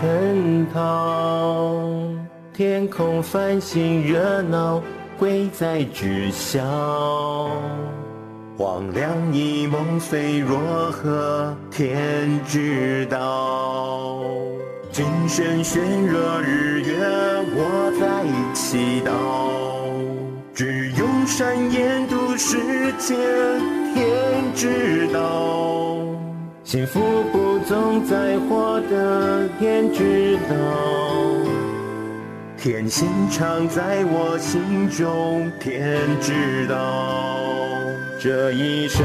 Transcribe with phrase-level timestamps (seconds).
[0.00, 1.84] 皆成套。
[2.54, 4.82] 天空繁星热闹，
[5.18, 6.60] 贵在知晓。
[8.56, 10.58] 黄粱一梦随若
[10.90, 14.22] 何，天知道。
[14.90, 16.96] 金声悬若日月，
[17.54, 19.10] 我在祈祷。
[20.54, 22.56] 只用善言度世
[22.98, 23.18] 间，
[23.94, 25.20] 天知道。
[26.70, 27.00] 幸福
[27.32, 30.54] 不总在获得，天知道。
[32.56, 37.34] 天心常在我心中，天知道。
[38.20, 39.04] 这一生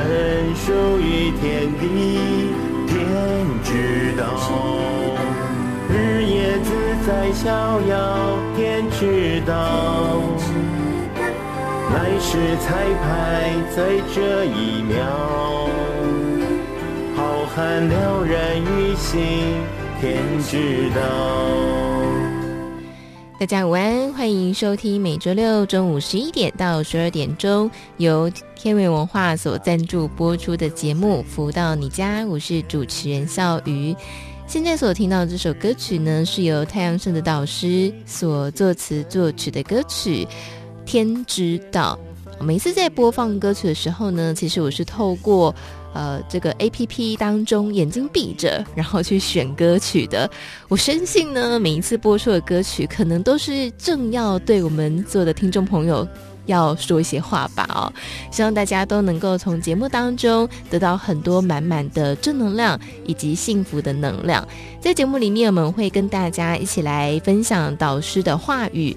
[0.53, 2.51] 属于天地，
[2.85, 3.01] 天
[3.63, 5.17] 知道。
[5.89, 6.69] 日夜自
[7.07, 10.21] 在逍遥，天知道。
[11.95, 13.81] 来世彩排在
[14.13, 15.67] 这一秒，
[17.25, 19.19] 浩瀚了然于心，
[19.99, 21.01] 天知道。
[23.39, 33.95] 大家午安，欢迎收听每周六中午十一点到十二点钟由天元文化所赞助播出的节目《福到你家》，我是主持人笑瑜。
[34.45, 40.27] 现在所听到的这首歌曲呢，是由太阳盛德导师所作词作曲的歌曲。
[40.85, 41.97] 天知道，
[42.39, 45.53] 每次在播放歌曲的时候呢，其实我是透过
[45.95, 50.29] 呃这个 APP 当中眼睛闭着，然后去选歌曲的。
[50.67, 56.05] 我深信呢，每一次播出的歌曲，可能都是正要对我们做的听众朋友
[56.47, 57.65] 要说一些话吧。
[57.73, 57.91] 哦，
[58.29, 64.45] 希望大家都能够从节目当中得到很多满满的正能量以及幸福的能量。
[64.81, 68.95] 在节目里面，我们会跟大家一起来分享导师的话语。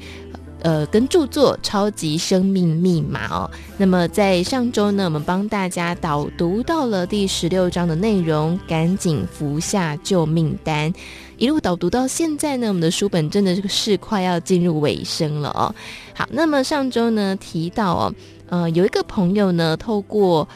[0.60, 10.92] 呃，跟著作《超级生命密码》哦，那么在上周呢，我们帮大家导读到了第十六章的内容，赶紧服下救命丹，
[11.36, 15.74] 一路导读到现在呢，我们的书本真的是快要进入尾声了哦。
[16.14, 18.14] 好，那么上周呢提到哦，
[18.48, 20.48] 呃，有一个朋友呢，透过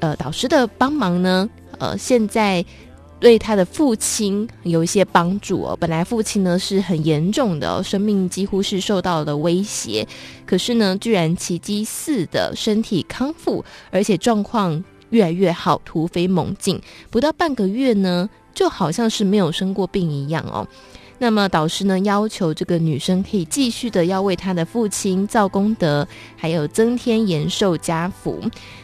[0.00, 1.48] 呃导师的帮忙呢，
[1.78, 2.64] 呃，现在。
[3.20, 5.76] 对他的父亲有一些帮助哦。
[5.80, 10.06] 本来父亲呢是很严重的，生命几乎是受到了威胁，
[10.46, 16.80] 可是呢，居然奇迹似的身体康复，而且状况越来越好，突飞猛进。
[17.10, 20.66] 不到半个月呢，就好像是没有生过病一样哦。
[21.18, 26.06] 那么导师呢要求这个女生可以继续的要为她的父亲造功德，
[26.36, 28.40] 还有增添延寿家福。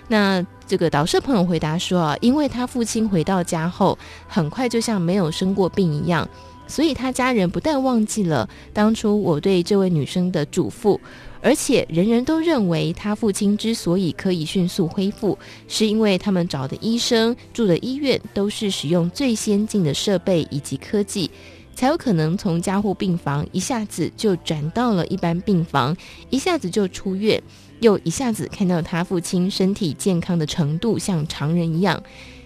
[0.09, 3.97] 那这个导师朋友回答说啊，因为他父亲回到家后，
[4.27, 6.29] 很快就像没有生过病一样，
[6.67, 10.99] 所以他家人不但忘记了当初我对这位女生的嘱咐，
[11.43, 21.31] 而且人人都认为他父亲之所以可以迅速恢复，是因为他们找的医生、住的医院都是使用最先进的设备以及科技，
[21.75, 25.97] 才有可能从加护病房一下子就转到了一般病房，
[26.31, 27.43] 一下子就出院。
[27.81, 32.01] 又一下子看到他父亲身体健康的程度像常人一样，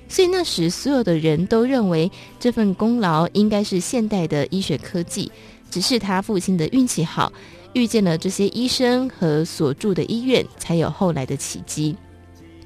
[0.08, 5.30] 所以那时所有的人都认为这份功劳应该是现代的医学科技，
[5.70, 7.32] 只是他父亲的运气好，
[7.74, 11.94] 遇见了这些医生和所住的医院，才有后来的奇迹。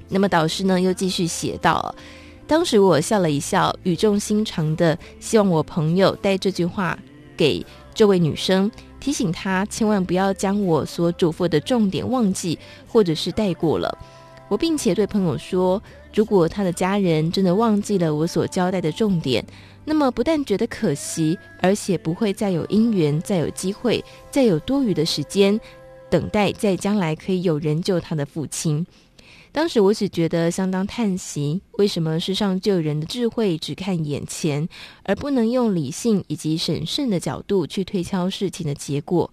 [0.08, 1.94] 那么导师呢又继续写道：
[2.52, 6.98] 当时我笑了一笑，语重心长的希望我朋友带这句话
[7.34, 7.64] 给
[7.94, 8.70] 这位女生。
[9.00, 13.96] 提醒她千万不要将我所嘱咐的重点忘记，或者是带过了。
[14.48, 15.82] 我并且对朋友说，
[16.12, 19.42] 如果他的家人真的忘记了我所交代的重点，
[19.86, 25.58] 那么不但觉得可惜，而且不会再有姻缘、再有机会、再有多余的时间
[26.10, 28.86] 等待，在将来可以有人救他的父亲。
[29.52, 34.66] 当时我只觉得相当叹息，为什么世上救人的智慧只看眼前，
[35.02, 39.30] 而不能用理性以及审慎的角度去推敲事情的结果？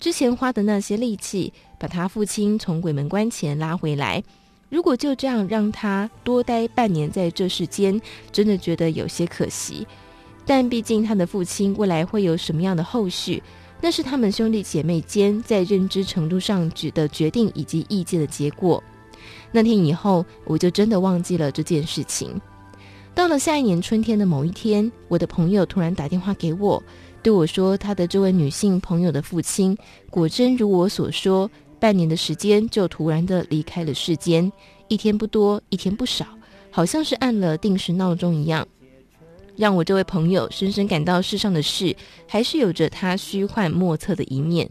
[0.00, 4.20] 之前花的那些力气，把他父亲从鬼门关前拉回来，
[4.68, 8.00] 如果就这样让他多待半年在这世间，
[8.32, 9.86] 真的觉得有些可惜。
[10.44, 13.40] 但毕竟他的父亲未来会有什么样的后续，
[13.80, 18.82] 那是他们兄弟姐妹间在认知程度上的决定以及意见的结果。
[19.52, 22.40] 那天以后，我就真的忘记了这件事情。
[23.14, 26.82] 到了下一年春天的某一天，我的朋友突然打电话给我。
[27.22, 29.76] 对我说，他的这位女性朋友的父亲，
[30.08, 34.50] 果真如我所说，半年的时间就突然的离开了世间，
[34.88, 36.24] 一天不多，一天不少，
[36.70, 38.66] 好像是按了定时闹钟一样，
[39.56, 41.94] 让我这位朋友深深感到世上的事
[42.26, 44.70] 还是有着它虚幻莫测的一面。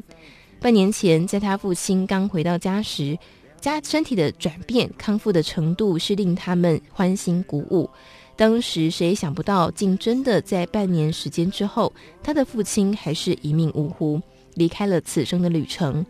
[0.60, 3.18] 半年前，在他父亲刚回到家时，
[3.60, 7.90] 加身体的转变、康复的程度是令他们欢欣鼓舞。
[8.36, 11.92] 当时谁也想不到，竟真的在半年时间之后，
[12.24, 14.22] 他的父亲还是一命呜呼，
[14.56, 16.06] 离开了此生的旅程。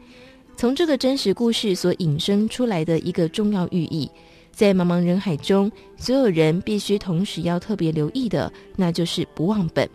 [0.56, 4.08] 从这个真实故事所引申出来的一个重要寓意，
[4.52, 9.90] 在茫茫人海中，所有人必须同时要特别留意的，那就是不忘本。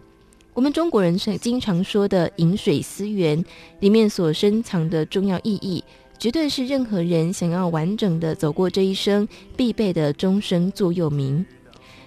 [0.54, 3.44] 我们中国人是经常说的“饮水思源”，
[3.80, 5.84] 里面所深藏的重要意义，
[6.18, 11.44] 绝对是任何人想要完整的走过这一生必备的终生座右铭。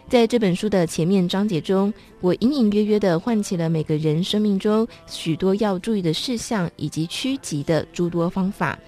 [0.09, 8.80] 在这本书的前面章节中，我隐隐约约地唤起了每个人生命中许多要注意的事项以及趋吉的诸多方法。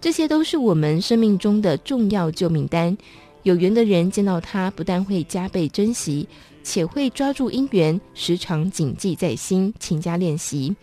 [0.00, 2.96] 这些都是我们生命中的重要救命单。
[3.42, 6.26] 有缘的人见到它，不但会加倍珍惜，
[6.62, 10.74] 且会抓住因缘，时常谨记在心，勤加练习。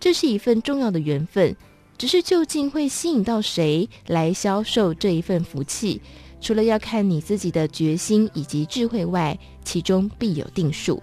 [0.00, 1.54] 这是一份重要的缘分，
[1.98, 6.00] 只是究竟会吸引到谁来销售这一份福气？
[6.40, 11.02] 除了要看你自己的决心以及智慧外，其中必有定数。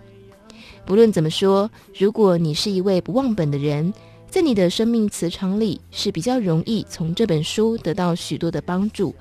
[0.86, 3.92] 不论怎么说，如果你是一位不忘本的人，
[4.30, 9.14] 在你的生命磁场里是比较容易从这本书得到许多的帮助，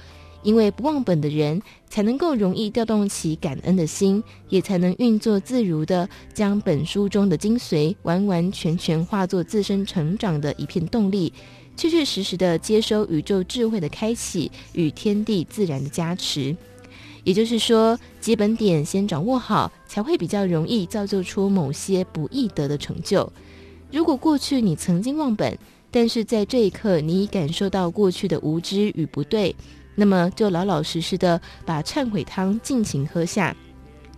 [0.42, 11.32] 因为不忘本的人才能够容易调动起感恩的心，也才能运作自如地将本书中的精髓完完全全化作自身成长的一片动力。
[11.76, 16.54] 确确实实的接收宇宙智慧的开启与天地自然的加持，
[17.24, 23.30] 也就是说，基本点先掌握好，才会比较容易造就出某些不易得的成就。
[23.90, 25.58] 如果过去你曾经忘本，
[25.90, 29.54] 但是在这一刻你已感受到过去的无知与不对，
[29.94, 33.54] 那么就老老实实的把忏悔汤尽情喝下，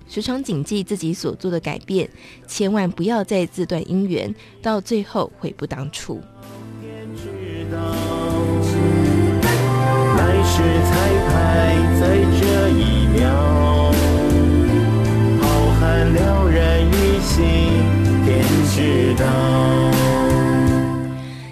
[0.09, 2.09] 时常谨记自己所做的改变，
[2.47, 6.21] 千万不要再自断姻缘，到最后悔不当初。
[10.57, 10.95] 是彩
[11.27, 12.03] 排在
[12.39, 13.27] 这一秒，
[15.41, 15.43] 浩
[15.81, 15.83] 瀚
[16.15, 16.93] 了然于
[17.23, 17.43] 心，
[18.25, 18.31] 天
[18.71, 19.27] 知道。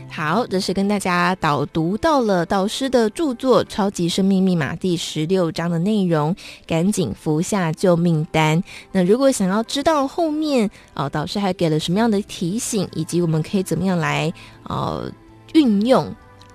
[0.08, 8.62] 好，这是跟大家导读到了导师的著作《超级生命密码》第十六章的内容，赶紧服下救命丹。
[8.92, 14.32] 那如果想要知道后面哦，导师还给了什么样的提醒，以及我们可以怎么样来
[14.68, 15.10] 呃。
[15.54, 16.10] 运用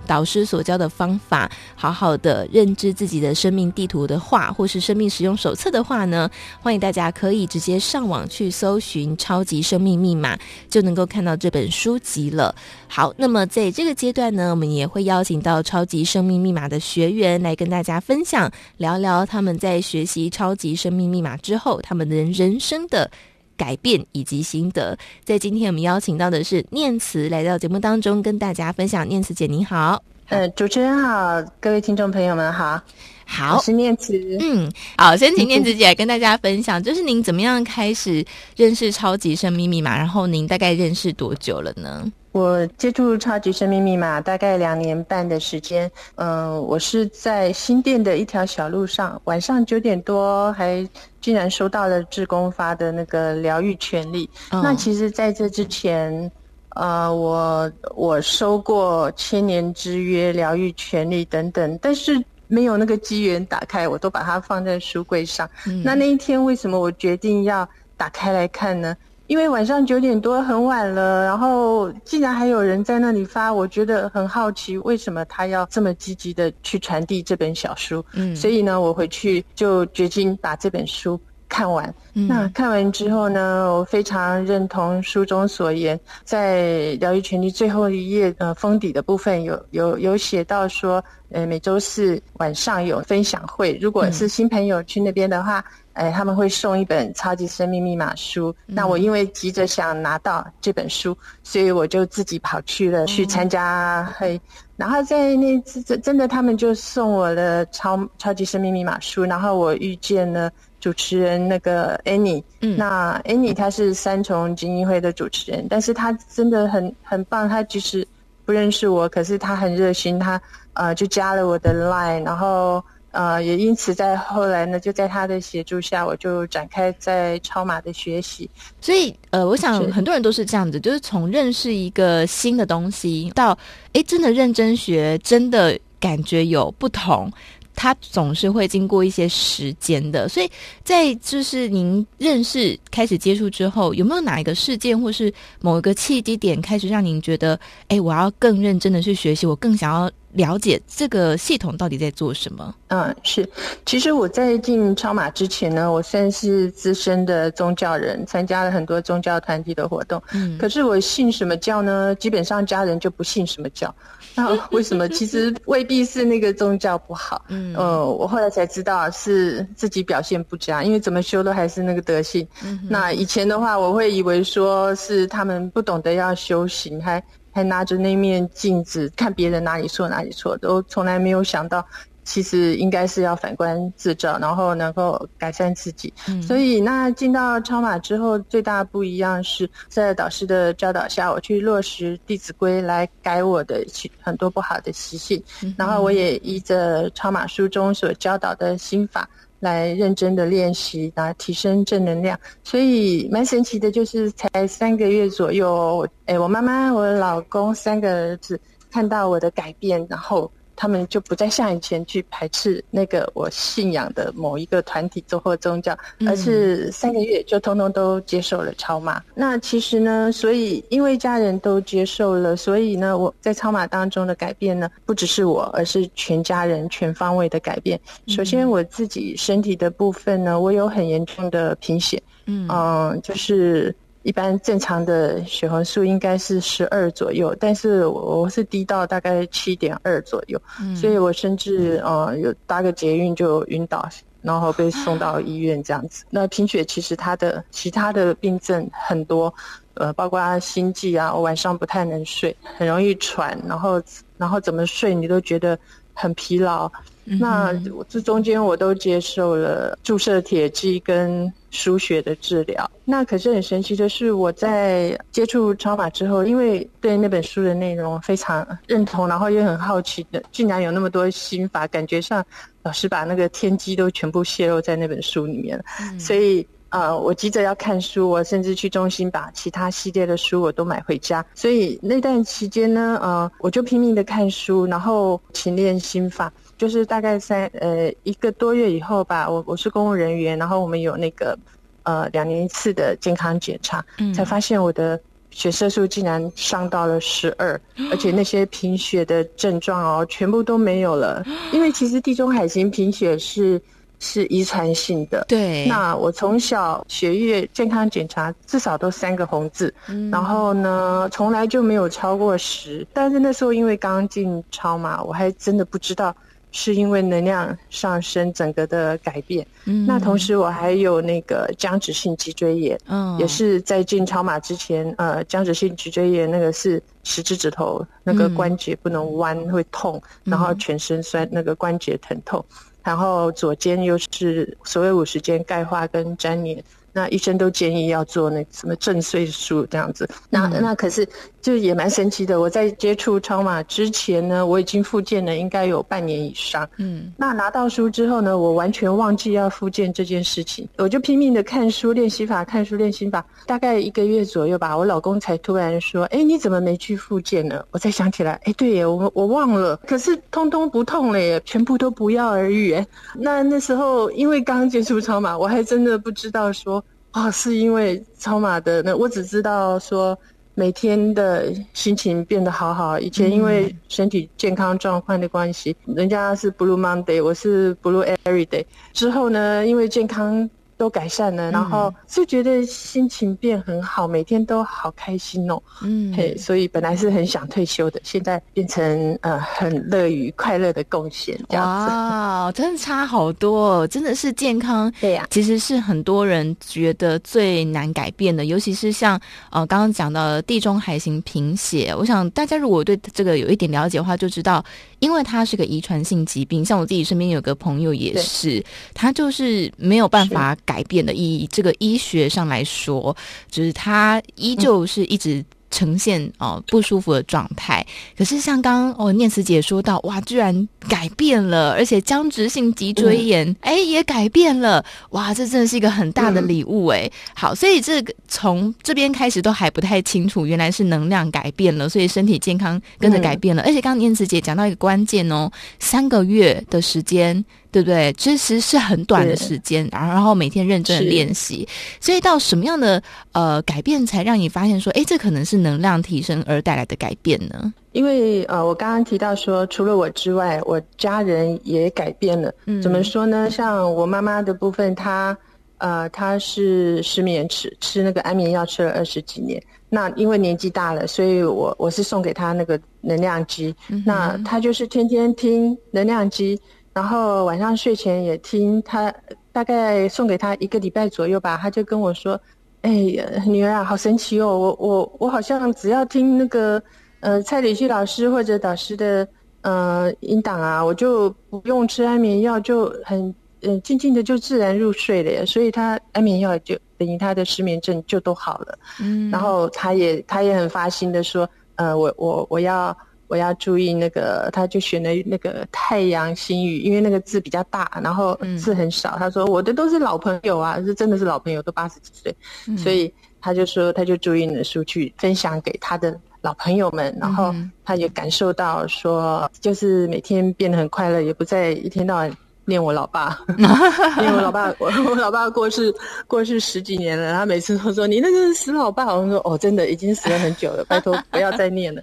[0.08, 6.28] 导师所教的方法，好好的认知自己的生命地图的话，或是生命使用手册的话呢，
[6.60, 10.34] 欢迎大家可以直接上网去搜寻《超级生命密码》，
[10.70, 12.54] 就能够看到这本书籍了。
[12.88, 23.10] 好，那么在这个阶段呢，我们也会邀请到《超级生命密码》的学员来跟大家分享，聊聊他们在学习《超级生命密码》之后，他们的人生的。
[23.58, 29.06] 改变以及心得，在今天我们邀请到的是念慈来到节目当中，跟大家分享。
[29.06, 30.02] 念慈姐，你好。
[30.28, 32.80] 呃，主持人好，各位听众朋友们好。
[33.26, 34.38] 好，我是念慈。
[34.40, 38.24] 嗯，好，先请念慈姐来跟大家分享，就是您怎么样开始
[38.56, 42.10] 认识超级生命密码，然后您大概认识多久了呢？
[42.32, 45.90] 我接触超级生命密码大概两年半的时间。
[46.16, 50.88] 嗯、呃，我是在新店的一条小路上，晚上九点多还
[51.20, 54.28] 竟然收到了志工发的那个疗愈权利。
[54.50, 56.30] 哦、那其实在这之前，
[56.76, 62.24] 呃，我我收过千年之约、疗愈权利等等，但是。
[62.50, 65.46] 没有那个机缘打开，我都把它放在书柜上。
[65.66, 68.96] 嗯、那那一天为什么我决定要打开来看呢？
[69.28, 78.02] 因为晚上九点多很晚了，然后竟然还有人在那里发，我觉得很好奇，为什么他要这么积极的去传递这本小书？
[78.14, 81.92] 嗯，所以呢，我回去就决定把这本书看完。
[82.12, 95.64] 那看完之后呢，我非常认同书中所言，在疗愈权利最后一页呃封底的部分有有有写到说，呃每周四晚上有分享会，如果是新朋友去那边的话。
[95.94, 98.54] 哎，他们会送一本《超级生命密码》书。
[98.66, 104.40] 那我因为急着想拿到这本书，所以我就自己跑去了去参加会。
[104.76, 109.24] 然后在那次真真的，他们就送我了《超超级生命密码》书。
[109.24, 110.48] 然后我遇见了
[110.80, 112.42] 主持人那个 Annie。
[112.60, 117.48] 嗯，那 Annie 她是三重精英会的主持人，但是她真的很很棒。
[117.48, 118.06] 她即使
[118.44, 120.40] 不认识我，可是她很热心，她
[120.74, 122.82] 呃就加了我的 Line，然后。
[123.10, 128.48] 呃，也因此在后来呢，就在她的协助下，我就展开在超马的学习。
[128.82, 133.58] 所以，呃，我想很多人都是这样子，就是从认识一个新的东西到，
[133.94, 137.32] 哎，真的认真学，真的感觉有不同。
[137.80, 140.50] 它总是会经过一些时间的，所以
[140.82, 152.74] 在就是您认识、开始接触之后，有没有哪一个事件或是某一个契机点，开始让您觉得，哎，我要更认真的去学习，我更想要了解这个系统到底在做什么？
[152.88, 153.48] 嗯，是。
[153.86, 160.22] 其实我在进超马之前呢，我算是资深的宗教人，参加了很多宗教团体的活动。
[160.32, 162.14] 嗯，可是我信什么教呢？
[162.16, 163.94] 基本上家人就不信什么教。
[164.34, 165.08] 那为什么？
[165.08, 167.44] 其实未必是那个宗教不好。
[167.48, 172.46] 嗯，呃，我后来才知道是自己表现不佳，因为怎么修都还是那个德性。
[172.62, 177.20] 嗯，那以前的话，我会以为说是他们不懂得要修行，还
[177.52, 181.86] 还拿着那面镜子看别人哪里错哪里错，都从来没有想到。
[182.24, 186.12] 其实应该是要反观自照，然后能够改善自己。
[186.28, 193.82] 嗯，所以那进到超马之后，最大不一样是在导师的教导下，我去落实《弟子规》来改我的
[194.20, 195.42] 很多不好的习性。
[195.62, 199.26] 嗯，然后我也依着超马书中所教导的心法
[199.60, 202.38] 来认真的练习，来提升正能量。
[202.62, 208.60] 所以蛮神奇的，就是才三个月左右，哎，我妈妈、我老公三个儿子
[208.90, 210.50] 看到我的改变，然后。
[210.80, 219.20] 他们就不再像以前去排斥那个我信仰的某一个团体或宗教，而是三个月就通通都接受了超马。
[219.34, 227.98] 那其实呢，所以因为家人都接受了，所以呢，我在超马当中的改变呢，不只是我，而是全家人全方位的改变。
[228.28, 233.92] 首先我自己身体的部分呢，我有很严重的贫血，嗯，就是。
[234.28, 244.06] 一般正常的血红素应该是十二左右，但是我我是低到大概七点二左右，嗯，所以我甚至呃有搭个捷运就晕倒，
[244.42, 246.26] 然后被送到医院这样子。
[246.28, 249.52] 那贫血其实它的其他的病症很多，
[249.94, 253.98] 呃，包括心悸啊，我晚上不太能睡，很容易喘，然后
[254.36, 255.78] 然后怎么睡你都觉得
[256.12, 256.90] 很疲劳。
[257.24, 257.72] 那
[258.10, 262.90] 这中间我都接受了注射铁剂跟输血的治疗。
[263.04, 272.44] 那可是很神奇的是，我在接触超法之后，因为对那本书的内容非常认同，然后又很好奇的，竟然有那么多心法，感觉上
[272.82, 275.82] 老师把那个天机都全部泄露在那本书里面
[276.18, 281.44] 所以呃，我急着要看书，我甚至去中心把其他系列的书我都买回家。
[281.54, 286.50] 所以那段期间呢，呃，我就拼命的看书，然后勤练心法。
[286.78, 291.58] 就是大概三呃一个多月以后吧，我我是公务人员，然后我们有那个
[292.04, 295.20] 呃两年一次的健康检查，嗯，才发现我的
[295.50, 297.78] 血色素竟然上到了十二，
[298.12, 301.44] 而且那些贫血的症状哦全部都没有了。
[301.72, 303.80] 因为其实地中海型贫血是
[304.20, 305.86] 是遗传性的，对。
[305.86, 313.04] 那我从小血液健康检查至少都三个红字，嗯，然后呢从来就没有超过十。
[313.12, 316.32] 但是那时候因为刚进超嘛，我还真的不知道。
[316.70, 319.66] 是因为能量上升，整个的改变。
[319.86, 332.64] 嗯，那同时我还有那个僵直性脊椎炎，嗯，也是在进超马之前，呃，僵直性脊椎炎那个是十指指头那个关节不能弯会痛，嗯，然后全身酸，那个关节疼痛，
[333.02, 336.84] 然后左肩又是所谓五十肩钙化跟粘连。
[337.18, 341.28] 那医生都建议要做那什么正碎术这样子，那那可是
[341.60, 342.60] 就也蛮神奇的。
[342.60, 346.88] 我在接触超马之前呢，我已经复健了，应该有半年以上。
[346.98, 362.92] 嗯，那拿到书之后呢，我完全忘记要复健这件事情，我就拼命的看书练习法，看书练习法，大概一个月左右吧，我老公才突然说：“哎，你怎么没去复健呢？”我才想起来，哎，对耶，我我忘了，可是通通不痛了耶，全部都不药而愈。
[362.92, 367.02] 哎，那那时候因为刚接触超马，我还真的不知道说。
[367.30, 370.36] 啊、哦，是因为超马的那，我只知道说
[370.74, 373.18] 每天的心情变得好好。
[373.18, 378.84] 以前因为身体健康状况的关系，嗯、人家是 Blue Monday，我是 Blue Every Day。
[379.12, 380.68] 之后呢，因为健康
[380.98, 385.80] 都改善了，嗯、然后就觉得心情变很好，每天都好开心哦。
[386.02, 392.12] 嗯，嘿，所以本来是很想退休的，现在变成呃很乐于快乐的贡献这样子。
[392.12, 395.10] 哇，真的差好多，真的是健康。
[395.20, 399.40] 对呀、啊，其实是很多人觉得最难改变的，尤其是像
[399.70, 404.84] 呃刚刚讲到的地中海型贫血，我想大家如果对这个有一点了解的话，就知道，
[405.20, 411.34] 因为它是个遗传性疾病，像我自己身边有个朋友也是，他就是没有办法改变的。
[411.34, 413.36] 意义这个医学上来说，
[413.70, 415.62] 就是他依旧是一直。
[415.90, 427.30] 呈现哦不舒服的状态，可是像刚刚哦念慈姐说到，哇，居然改变了，而且僵直性脊椎炎哎、嗯、也改变了，哇，这真的是一个很大的礼物哎。
[427.54, 433.80] 好，所以这个从这边开始都还不太清楚，原来是能量改变了，所以身体健康跟着改变了。
[433.80, 437.64] 嗯、而且刚刚念慈姐讲到一个关键哦，三个月的时间。
[437.90, 438.32] 对不对？
[438.34, 441.88] 其实是很短的时间，然后每天认真的练习，
[442.20, 447.92] 所以到什么样的呃改变才让你发现说，哎，这可能是能量提升而带来的改变呢？
[448.12, 452.72] 因为呃，我刚刚提到说，除了我之外，我家人也改变了。
[452.86, 453.70] 嗯，怎么说呢？
[453.70, 455.56] 像我妈妈的部分，她
[455.98, 459.82] 呃，她是失眠，吃吃那个安眠药吃了二十几年。
[460.10, 463.94] 那因为年纪大了，所以我我是送给她那个能量机。
[464.08, 466.78] 嗯、那她就是天天听能量机。
[467.14, 469.34] 然后晚上睡前也听他，
[469.72, 472.60] 大概送给他一个礼拜左右吧，他就跟我说
[473.02, 474.78] ：“哎呀，女儿啊，好神奇哦！
[474.78, 477.02] 我我我好像只要听那个
[477.40, 479.48] 呃蔡礼旭老师或者导师的
[479.80, 483.40] 呃音档啊，我就不用吃安眠药，就很
[483.80, 485.64] 嗯、呃、静静的就自然入睡了呀。
[485.66, 488.96] 所以他安眠药就等于他的失眠症就都好了。
[489.20, 493.16] 嗯，然后他也他也很发心的说：呃，我我我要。”
[493.48, 499.36] 我要注意那个，他就选了那个太阳星语，因为那个字比较大，然后字很少。
[499.36, 502.54] 嗯、他说我的都是老朋友啊，是真的是老朋友，都八十几岁，
[502.86, 507.74] 嗯、所以他就说他就注意你的书去分享给他的老朋友们，然后
[508.04, 512.56] 他也感受到说，就是每天变得很快乐，也不再一天到晚。
[512.88, 516.12] 念我老爸， 因为我老爸，我我老爸过世
[516.46, 522.22] 过世十几年了，他每次都说你那个死老爸，我说哦，真的已经死了很久了， 拜托不要再念了，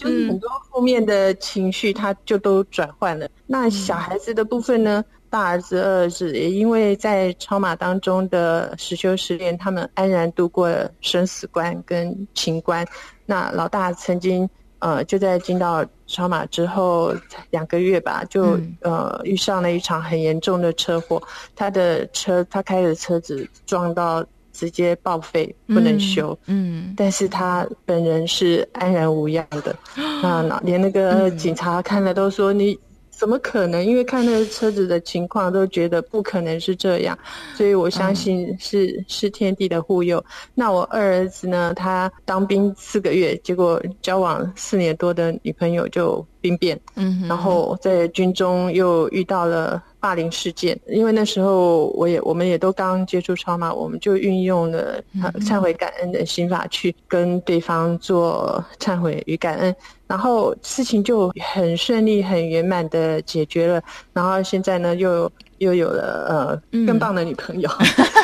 [0.00, 3.28] 就是很多负面的情绪，他就都转换了。
[3.46, 5.04] 那小孩子的部分呢？
[5.30, 12.86] 大儿子、二儿子也因为在超马当中的实修实练，他们安然度过了生死关跟情关。
[13.26, 14.48] 那老大曾经。
[14.80, 17.14] 呃，就在进到超马之后
[17.50, 21.22] 两个月吧，就、嗯、呃遇上了一场很严重的车祸。
[21.56, 26.38] 他的车，他开的车子撞到，直接报废，不能修。
[26.46, 29.74] 嗯，嗯，但是他本人是安然无恙的。
[30.22, 32.78] 那、嗯、连那个警察看了都说你。
[33.18, 33.84] 怎么可能？
[33.84, 37.18] 因为看那个车子的情况，都觉得不可能是这样，
[37.56, 40.24] 所以我相信是、嗯、是天地的护佑。
[40.54, 41.74] 那我二儿子呢？
[41.74, 50.78] 他当兵四个月，结果交往四年多的女朋友就兵变，嗯，然后在军中又遇到了霸凌事件。
[50.86, 55.02] 因为那时候我也我们也都刚接触超马，我们就运用了
[55.40, 59.74] 忏悔感恩的心法去跟对方做忏悔与感恩。
[60.06, 63.82] 然后事情就很顺利、很圆满的解决了。
[64.12, 67.68] 然后现在呢，又又有了呃更棒的女朋友，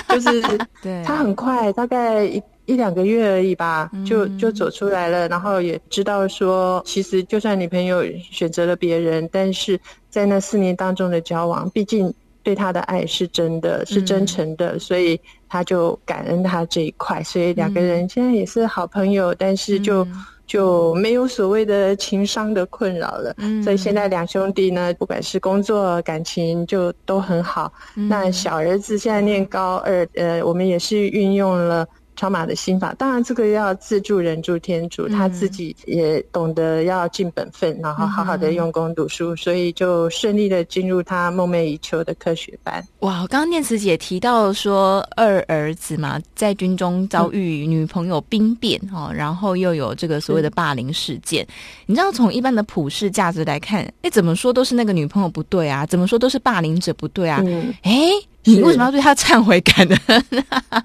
[0.09, 0.43] 嗯、 就是
[1.05, 5.29] 他很快，大概一一两个月而已吧，就就走出来了。
[5.29, 9.79] 然后也知道说，其实就算女朋友选择了别人，但是
[10.11, 17.23] 在那四年当中的交往，毕竟对他的爱是真的，是真诚的，所以他就感恩他这一块。
[17.23, 20.07] 所以两个人现在也是好朋友，但是就。
[20.47, 27.73] 就没有所谓的情商的困扰了，嗯，所以现在两兄弟呢，不管是工作、感情，就都很好。
[27.97, 31.89] 嗯，那小儿子现在念高二，呃，我们也是运用了。
[32.17, 42.85] 超马的心法，当然这个要自助人助天助，他自己也懂得要尽本分，然后好好的用功读书，所以就顺利的进入他梦寐以求的科学班。
[43.01, 51.47] 哇，刚刚念慈姐提到说二儿子嘛，在军中遭遇女朋友兵变哦，然后又有这个所谓的霸凌事件。
[51.87, 57.43] 你知道从一般的普世价值来看，哎，怎么说都是那个女朋友不对啊，怎么说都是霸凌者不对啊，
[57.83, 58.11] 哎。
[58.45, 60.25] 你为什么要对他忏悔感恩？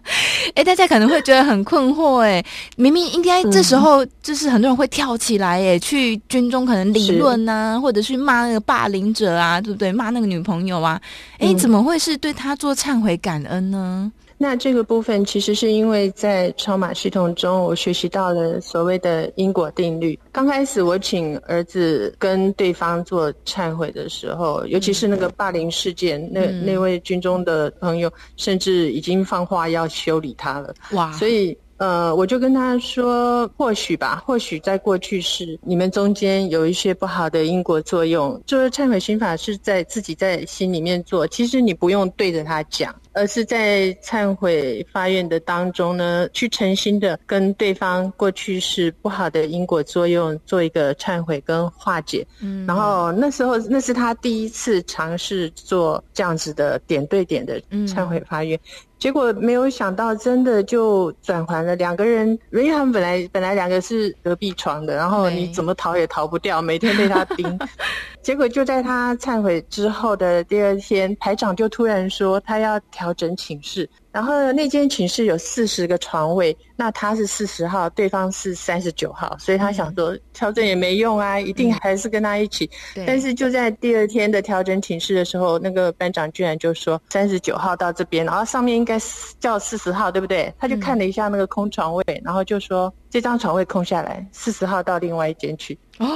[0.56, 2.20] 哎，大家可能会觉得很困惑。
[2.20, 2.44] 哎，
[2.78, 9.92] 明明应该这时候就是很多人会跳起来，哎，去军中可能理论啊，或者去骂那个霸凌者啊，对不对？
[9.92, 11.00] 骂那个女朋友啊，
[11.38, 14.12] 哎，怎么会是对他做忏悔感恩呢？
[14.42, 20.18] 那这个部分其实是因为在超马系统中，我学习到了所谓的因果定律。
[20.32, 30.74] 刚开始我请儿子跟对方做忏悔的时候，尤其是那个霸凌事件，嗯、那那位军中的朋友甚至已经放话要修理他了。
[30.94, 31.12] 哇！
[31.12, 31.56] 所以。
[31.80, 38.40] 呃，我就跟他说，或许吧，或许在过去是你们中间有一些不好的因果作用。
[38.46, 42.94] 就是忏悔心法是在自己在心里面做，其实你不用对着他讲。
[43.14, 52.26] 而是在忏悔发愿的当中呢，去诚心的跟对方过去是不好的因果作用做一个忏悔跟化解。
[52.40, 58.62] 嗯，然后那时候那是他第一次尝试做这样子的点对点的忏悔发愿，嗯、
[59.00, 61.76] 结果没有想到真的就转还了。
[61.78, 67.60] 两个人，因为他们本来本来两个是隔壁床的，然后你怎么逃也逃不掉，每天被他盯。
[68.22, 73.90] 结果就在他忏悔之后的第二天，排长就突然说他要调整寝室。
[74.12, 82.68] 然后那间寝室有四十个床位，那他是四十号，对方是三十九号，所以他想说调整也没用啊，一定还是跟他一起。
[82.96, 89.00] 嗯、但是就在第二天的调整寝室的时候，那个班长居然就说三十九号到这边，然后上面应该
[89.40, 90.52] 叫四十号，对不对？
[90.58, 95.78] 他就看了一下那个空床位，嗯、然后就说这张床位空下来，四十号到另外一间去。
[96.00, 96.08] 哦，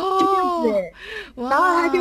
[0.61, 0.93] 就这样子耶。
[1.35, 1.99] 然后他就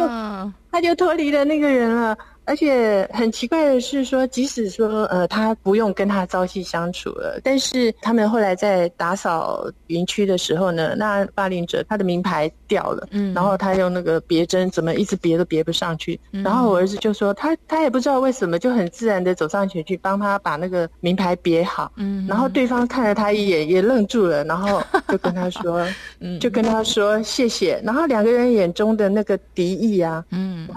[0.70, 2.16] 他就脱离了那个人了。
[2.52, 25.88] 而且很奇怪的是说，即使说呃他不用跟他朝夕相处了，但是他们后来在打扫营区的时候呢，那霸凌者他的名牌掉了，嗯，然后他用那个别针怎么一直别都别不上去，嗯、然后我儿子就说他他也不知道为什么，就很自然的走上前去帮他把那个名牌别好，嗯，然后对方看了他一眼也愣住了，然后就跟他说，
[26.20, 30.68] 嗯，就跟他说谢谢，然后两个人眼中的那个敌意啊，嗯。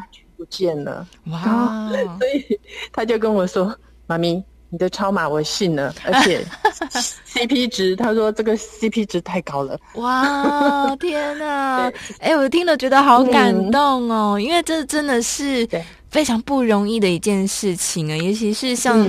[0.46, 1.90] 不见了哇！
[2.20, 2.60] 所以
[2.94, 6.46] 他就跟我说：“妈咪，你的超码我信了，而且
[7.28, 10.96] CP 值，他说这个 CP 值太高了。”哇！
[10.98, 11.92] 天哪！
[12.20, 15.68] 哎对，我听了觉得好感动哦，嗯、因为这真的是
[16.10, 19.04] 非常不容易的一件事情啊，尤其是像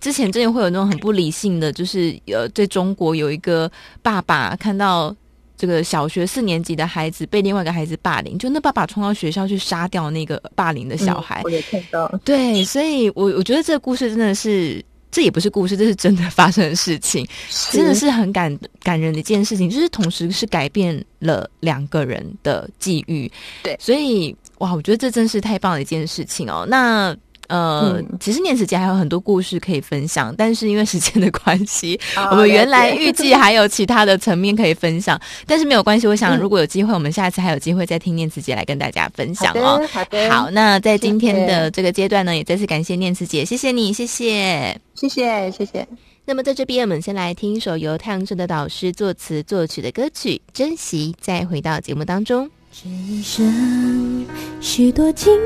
[0.00, 3.70] 之前真的会有那种很不理性的，就是呃，在中国有一个
[4.02, 5.14] 爸爸看到。
[5.60, 11.42] 这个小学四年级的孩子被另外一个孩子霸凌，就那爸爸冲到学校去杀掉那个霸凌的小孩。
[11.42, 12.08] 嗯、我也看到。
[12.24, 17.28] 对，所以我我觉得这个故事真的是，这也不是故事，这是真的发生的事情，
[17.70, 23.30] 真的是很感感人的一件事情，就是同时是改变了两个人的际遇。
[23.62, 26.66] 对，所以哇，我觉得这真是太棒的一件事情哦。
[26.66, 27.14] 那。
[27.50, 36.06] 呃，嗯、其实念慈姐还有很多故事可以分享，但是因为时间的关系， 哦、我们原来预计还有其他的层面可以分享，但是没有关系。
[36.06, 39.84] 我想如果有机会，嗯、我们下次还有机会再听念慈姐来跟大家分享哦。
[39.90, 45.86] 好的，好，那在今天的这个阶段呢，也再次感谢念慈姐，谢谢你，谢谢，谢谢，谢谢。
[46.24, 52.48] 那么在这边，我们先来听一首由太阳盛德导师作词作曲的歌曲《珍惜》，再回到节目当中。
[52.72, 54.24] 这一生
[54.60, 55.36] 许多精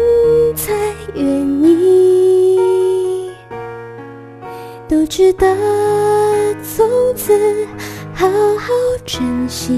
[0.55, 0.75] 彩
[1.15, 3.31] 原因，
[4.87, 5.57] 都值得
[6.63, 7.33] 从此
[8.13, 8.75] 好好
[9.07, 9.73] 珍惜。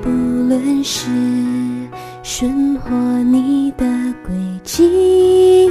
[0.00, 1.10] 不论是
[2.22, 3.84] 顺或逆的
[4.24, 5.68] 轨迹，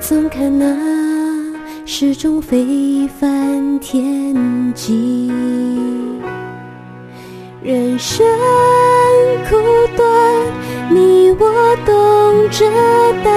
[0.00, 0.76] 总看那
[1.86, 4.34] 始终非凡天
[4.74, 5.30] 际。
[7.62, 8.24] 人生
[9.48, 9.56] 苦
[9.96, 10.06] 短，
[10.90, 12.64] 你我懂这
[13.24, 13.30] 道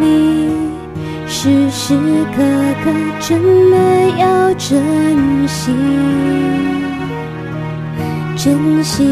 [0.00, 0.50] 理，
[1.26, 1.94] 时时
[2.36, 2.42] 刻
[2.84, 3.76] 刻真的
[4.18, 4.82] 要珍
[5.46, 5.72] 惜，
[8.36, 9.04] 珍惜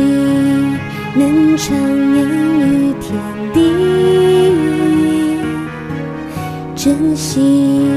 [1.15, 2.25] 能徜徉
[2.59, 3.15] 于天
[3.55, 3.57] 地，
[6.75, 7.89] 珍惜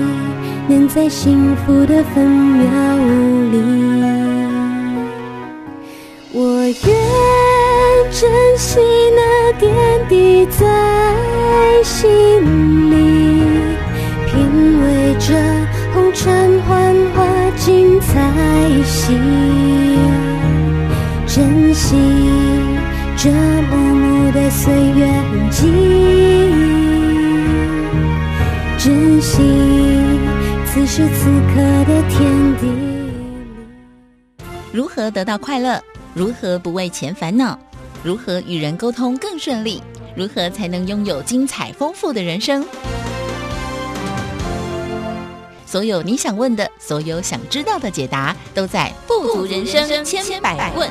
[0.70, 2.70] 能在幸福的分秒
[3.52, 3.99] 里。
[6.70, 8.80] 我愿珍惜
[9.16, 9.74] 那点
[10.08, 12.08] 滴在心
[12.92, 13.42] 里，
[14.28, 15.34] 品味着
[15.96, 17.26] 红尘幻化
[17.58, 18.14] 精彩
[18.86, 19.18] 戏，
[21.26, 21.96] 珍惜
[23.18, 25.66] 这幕幕的岁月痕迹，
[28.78, 29.42] 珍惜
[30.68, 33.00] 此时此刻的天地里。
[34.72, 35.82] 如何得到快乐？
[36.20, 37.58] 如何不为钱烦恼？
[38.04, 39.82] 如何与人沟通更顺利？
[40.18, 42.62] 如何才能拥有精彩丰富的人生？
[45.66, 50.90] 所有你想问的，所有想知道的解答，都在《富足人生千百问》。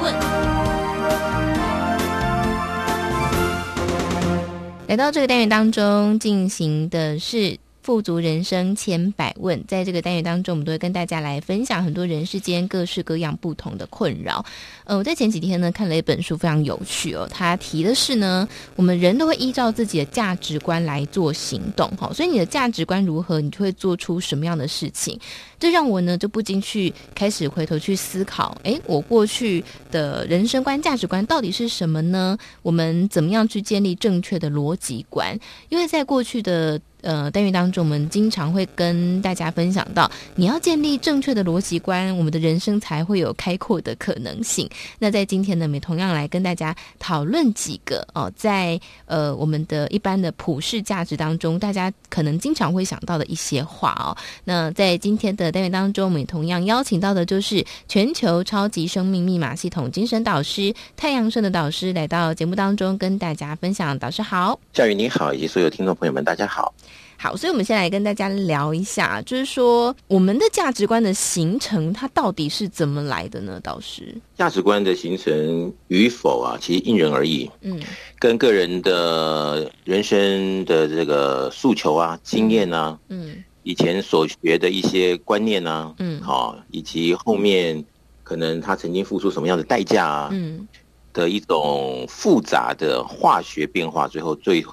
[4.87, 7.59] 来到这个单元当中，进行的是。
[7.89, 14.45] 富足人生千百问，在这个单元当中，我们都会跟大家来分享很多人世间各式各样不同的困扰。
[14.85, 17.27] 呃，我在前几天呢看了一本书，非常有趣哦。
[17.33, 18.47] 他提的是呢，
[18.77, 25.19] 我们人都会依照自己的价值观来做行动，哈，所以你的价值观如何，你就会做出什么样的事情。
[25.59, 32.37] 这让我呢就不禁去开始回头去思考，诶，我过去的人生观、价值观到底是什么呢？
[32.61, 35.35] 我们怎么样去建立正确的逻辑观？
[35.71, 36.79] 因为在过去的。
[37.03, 44.69] 呃，单元当中，我们经常会跟大家分享到，你要建立正确的逻辑观，我们的人生才会有开阔的可能性。
[44.99, 54.17] 那在今天呢，我们同样来跟大家讨论几个哦，在呃我们的一般的普世价值当中，大家可能经常会想到的一些话哦。
[54.45, 63.97] 那在今天的单元当中，我们同样邀请到的就是全球超级生命密码系统精神导师太阳盛的导师来到节目当中跟大家分享。
[63.99, 66.75] 导师好，夏宇你好，以及所有听众朋友们，大家好。
[67.21, 73.59] 好，所以我们先来跟大家聊一下，就是说我们的价值观的形成，它到底是怎么来的呢？
[73.61, 77.81] 导师，价值观的形成与否啊，其实因人而异，嗯，
[78.21, 87.85] 跟个人的人生的这个诉求啊、经验啊，嗯，以前所学的一些观念啊，嗯，好，以及后面
[88.23, 90.69] 可能他曾经付出什么样的代价啊，嗯，
[91.13, 94.65] 的一种复杂的化学变化，最后最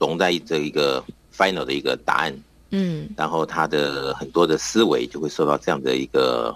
[0.00, 1.00] 融在这一个。
[1.36, 2.34] Final 的一个答案，
[2.70, 6.54] 嗯，然后他的很多的思维就会受到这样的一个，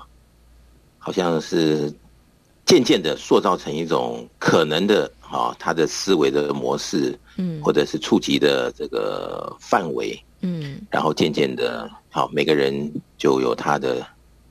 [0.99, 1.93] 好像是
[2.65, 14.07] 渐渐的塑造成一种可能的啊，他的思维的模式，嗯，或者是触及的这个范围，嗯，然后渐渐的，好，每个人就有他的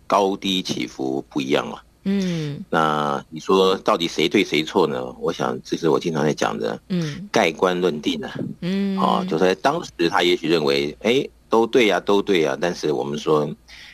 [0.08, 1.82] 高低起伏不一样了。
[2.08, 5.04] 嗯，那你说到底谁对谁错呢？
[5.20, 13.50] 我想这是我经常在讲的，嗯，盖棺论定啊，嗯，好、哦，就在当时他也许认为，哎，都对呀、啊，都对呀、啊，但是我们说，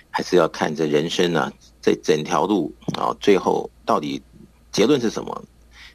[0.09, 4.21] 还是要看这人生啊，这整条路啊、哦，最后到底
[4.71, 5.43] 结论是什么，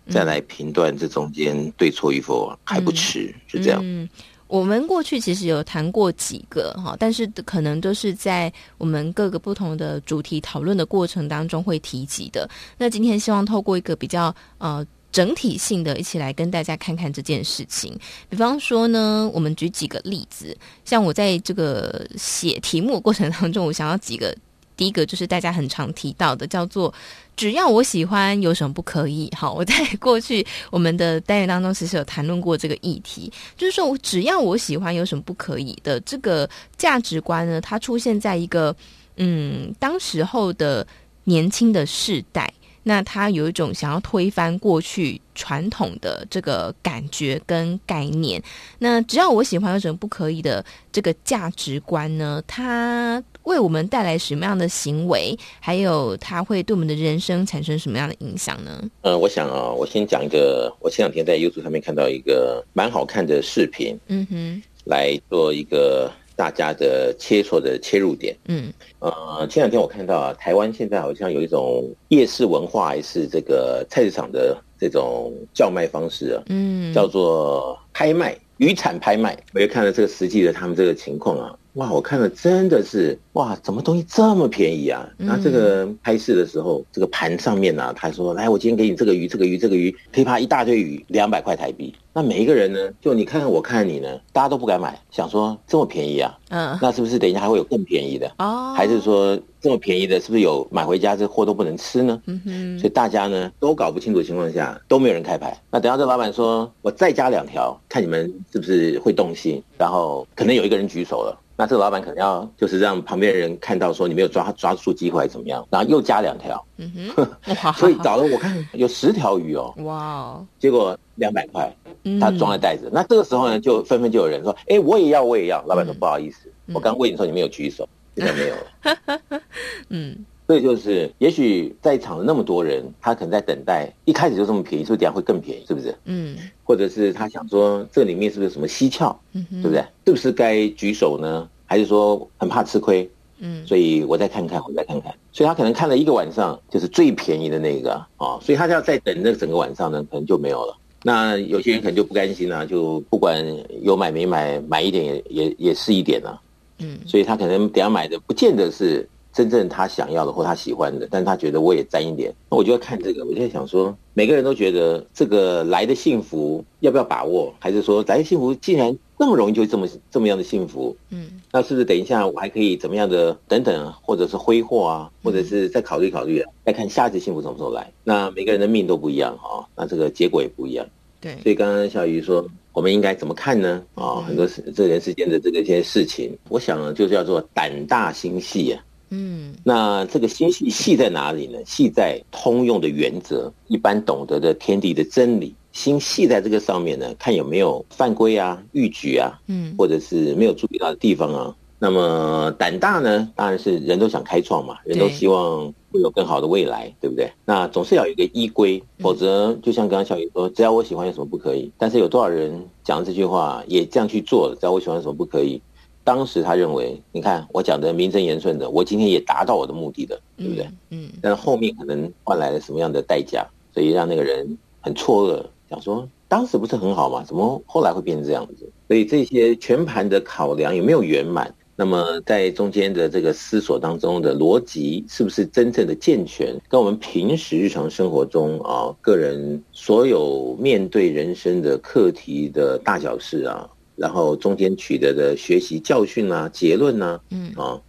[0.08, 3.80] 再来评断这中间对错与否还不迟，嗯、是这样。
[3.84, 4.08] 嗯
[4.48, 12.48] 我们过去其实有谈过几个哈，但是可能都是在我们各个不同的主题讨论的过程当中会提及的。
[12.78, 17.98] 那今天希望透过一个比较呃整体性的，一起来跟大家看看这件事情。
[18.28, 24.36] 比方说呢，我们举几个例子，像我在这个写题目过程当中，我想要几个。
[24.76, 26.92] 第一个就是大家很常提到的，叫做
[27.36, 37.60] “只要我喜欢，有什么不可以？”好，我在过去我们的单元当中，其实有谈论过这个议题，就是说我只要我喜欢，有什么不可以的这个价值观呢？
[37.60, 38.74] 它出现在一个
[39.16, 40.86] 嗯，当时候的
[41.24, 42.52] 年轻的世代。
[42.88, 48.40] 那他有一种想要推翻过去传统的这个感觉跟概念。
[48.78, 52.40] 那只要我喜欢，有什么不可以的这个价值观呢？
[52.46, 55.36] 它为我们带来什么样的行为？
[55.58, 58.80] 还有它会对我们的人生产生什么样的影响呢？
[59.02, 66.08] 嗯，我想啊，我先讲一个，我前两天在 YouTube 上面看到一个蛮好看的视频，嗯哼，来做一个。
[66.36, 79.36] 大家的切磋的切入点，嗯，呃，前两天我看到啊，台湾现在好像有一种夜市文化，还是这个菜市场的这种叫卖方式啊，嗯，叫做拍卖，渔产拍卖。
[79.54, 81.56] 我也看了这个实际的他们这个情况啊。
[81.76, 85.06] 哇，我看了真的是哇，怎么东西这么便宜啊？
[85.18, 98.32] 那这个拍摄的时候，这个盘上面呢、啊，他说：“来，我今天给你这个鱼，这个鱼，这个鱼，可以啪一大堆鱼，两百块台币。”那每一个人呢，就你看看我看看你呢，大家都不敢买，想说这么便宜啊，嗯，那是不是等一下还会有更便宜的？
[98.38, 102.18] 哦，还是说这么便宜的，是不是有买回家这货都不能吃呢？
[102.24, 105.54] 嗯哼，所以大家呢都搞不清楚的情况下，都没有人开牌。
[105.70, 111.38] 那等下这老板说：“我再加两条，看你们是不是会动心。”然后可能有一个人举手了。
[111.56, 121.74] 那这个老板可能要就是让旁边的人看到说你没有抓抓住机会还是怎么样，然后又加两条，嗯哼，所以找了我看 有十条鱼哦，哇，结果两百块，
[122.20, 122.90] 他装在袋子。
[122.92, 125.64] 那这个时候呢，就纷纷就有人说，哎，我也要，我也要。
[125.66, 129.40] 老板说不好意思，我刚问你说你没有举手，现在没有了。
[129.88, 135.64] 嗯，所以就是也许在场的那么多人，他可能在等待，一开始就这么便宜，是不是等下会更便宜？
[135.66, 135.94] 是不是？
[136.04, 136.36] 嗯。
[136.62, 139.16] 或者是他想说，这里面是不是有什么蹊跷？
[139.32, 139.84] 嗯哼，对不对？
[140.06, 141.48] 是不是该举手呢？
[141.64, 143.08] 还是说很怕吃亏？
[143.38, 145.12] 嗯，所以我再看看，我再看看。
[145.32, 150.76] 所以他可能看了一个晚上，就是最便宜的那个啊、哦，所以他要再等那整个晚上呢，可能就没有了。
[151.02, 153.44] 那有些人可能就不甘心啊，就不管
[153.82, 156.40] 有买没买，买一点也也也是一点啊。
[156.78, 163.22] 嗯，所以他可能等下买的不见得是真正他想要的或他喜欢的，但他觉得我也沾一点，那我就要看这个。
[163.26, 170.96] 我就在想说，每个人都觉得这个来的幸福要不要把握，还是说来的幸福竟然那么容易就这么这么样的幸福？
[171.10, 177.92] 嗯，那是不是等一下我还可以怎么样的等等，或者是挥霍啊，或者是再考虑考虑啊，再看下一次幸福什么时候来？
[178.04, 180.86] 那每个人的命都不一样哈，那这个结果也不一样。
[181.20, 183.82] 对，所以刚刚小鱼说，我们应该怎么看呢？
[183.96, 188.82] 啊，很多事这人世间的这个一些事情，我想呢，就是叫做胆大心细啊。
[189.16, 191.58] 嗯，那这个心细细在哪里呢？
[191.64, 195.54] 系在通用的原则，一般懂得的天地的真理。
[195.72, 201.54] 心系在这个上面呢，看有没有犯规啊、逾矩啊，嗯，或者是没有注意到的地方啊。
[201.78, 207.30] 那么胆大呢，当然是人都想开创嘛，人都希望会有更好的未来，对不对？
[207.44, 211.70] 那总是要有一个依归，否则就像刚刚小雨说，只要我喜欢，有什么不可以？
[211.76, 214.56] 但是有多少人讲这句话也这样去做了？
[214.58, 215.60] 只要我喜欢，有什么不可以？
[216.06, 220.64] 当时他认为，你看我讲的名正言顺的，我今天也达到我的目的的，对不对？
[220.90, 221.02] 嗯。
[221.02, 227.24] 嗯，但是后面可能换来了什么样的代价，所以让那个人很错愕，想说当时不是很好吗？
[227.26, 228.70] 怎么后来会变成这样子？
[228.86, 231.52] 所以这些全盘的考量有没有圆满？
[231.78, 236.56] 那么在中间的这个思索当中的逻辑是不是真正的健全？
[236.68, 243.68] 跟我们平时日常生活中啊，个人所有面对人生的课题的大小事啊。
[243.96, 247.52] 然后中间取得的学习教训啊，结论呢、啊，嗯。
[247.56, 247.80] 啊，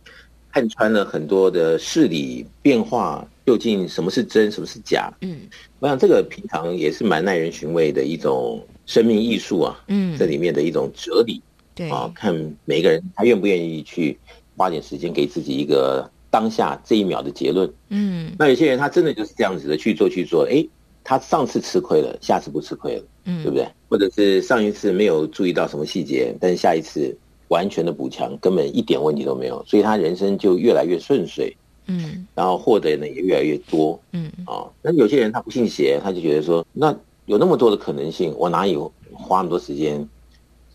[0.50, 5.14] 看穿了很多的事理变化，究竟什么是真，什么是假？
[5.22, 5.42] 嗯，
[5.80, 11.42] 我想这个平常也是蛮耐人寻味的一种生命艺术啊，嗯，这里面的一种哲理，
[11.76, 11.88] 对。
[11.90, 12.34] 啊，看
[12.66, 14.18] 每个人他愿不愿意去
[14.56, 20.66] 花点时间给自己一个当下这一秒的结论，嗯，那有些人他真的就是这样子的去做去做，哎。
[21.10, 23.66] 他上次吃亏了，下次不吃亏了，嗯，对不对？
[23.88, 27.18] 或者是上一次没有注意到什么细节，但是下一次
[27.48, 34.68] 完全的补强，根本一点问题都没有，所以他人生就越来越顺遂，嗯，然后获得呢也越来越多，嗯啊。
[34.82, 36.94] 那有些人他不信邪，他就觉得说，那
[37.26, 40.06] 有那么多的可能性，我哪有花那么多时间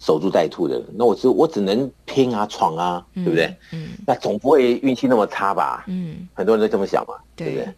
[0.01, 0.83] 守株待兔的？
[0.97, 3.55] 那我只我只能拼啊闯啊，对不对？
[3.75, 5.85] 嗯，那总不会运气那么差吧？
[5.89, 7.69] 嗯，很多人都这么想嘛，对不对？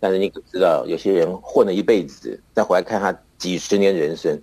[0.00, 4.40] 但是你可知道，有些人混了一辈子，再回来看他几十年人生，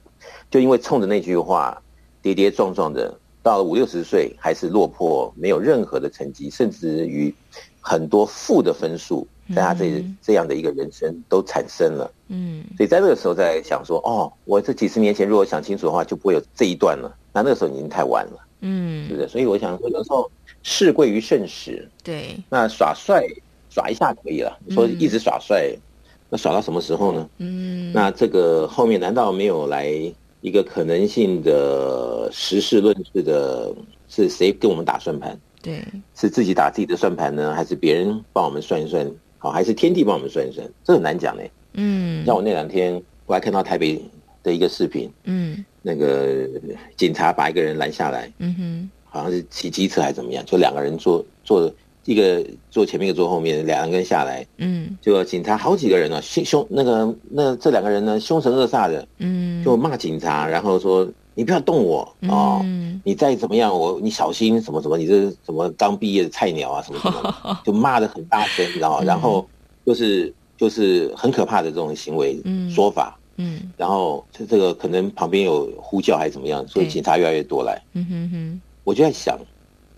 [0.50, 1.82] 就因为冲着那句话，
[2.22, 7.34] 跌跌撞撞的，到了五六十岁还是落魄，没有任何的成绩，甚至于
[7.80, 12.12] 很多负的分数，在他这这样的一个人生都产生了。
[12.28, 17.16] 嗯，所以在那个时候在想说，哦，我这几十年前如果想清楚的话，就不会有这一段了。
[17.32, 18.48] 那那个时候已经太晚了。
[18.62, 19.28] 嗯，对不对？
[19.28, 20.30] 所以我想说，有时候
[20.64, 21.88] 事贵于慎始。
[22.04, 23.24] 对，那耍帅。
[23.76, 25.82] 耍一下可以了，说一直耍帅，嗯、
[26.30, 27.30] 那耍到什么时候呢？
[27.40, 29.92] 嗯，那这个后面难道没有来
[30.40, 33.76] 一个可能性的实事论事的？
[34.08, 35.38] 是谁跟我们打算盘？
[35.62, 35.84] 对，
[36.16, 39.12] 是自己打自己的算盘呢，还是别人帮我们算一算？
[39.40, 40.66] 好，还是天地帮我们算一算？
[40.86, 41.44] 这很难讲呢。
[41.74, 44.00] 嗯，像我那两天我还看到台北
[44.42, 46.48] 的一个视频，嗯，那个
[46.96, 51.70] 警察把一个人拦下来，嗯哼，好像是骑机车还是怎么样，就两个人坐坐。
[52.06, 69.04] 一个坐前面，一个坐后面，两个人下来，嗯，就警察好几个人呢，凶凶那个那这两个人呢，凶神恶煞的，嗯，就骂警察，然后说你不要动我哦，嗯，你再怎么样我你小心什么什么，你这什么刚毕业的菜鸟啊什么什么， 就骂的很大声，你知道吗？
[69.04, 69.46] 然后
[69.84, 72.40] 就是就是很可怕的这种行为
[72.70, 79.40] 说法，嗯，然后这这个可能旁边有呼叫还是怎么样，所以警察越来越多来，嗯哼哼，我就在想，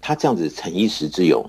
[0.01, 1.45] 他这样子逞一时之勇。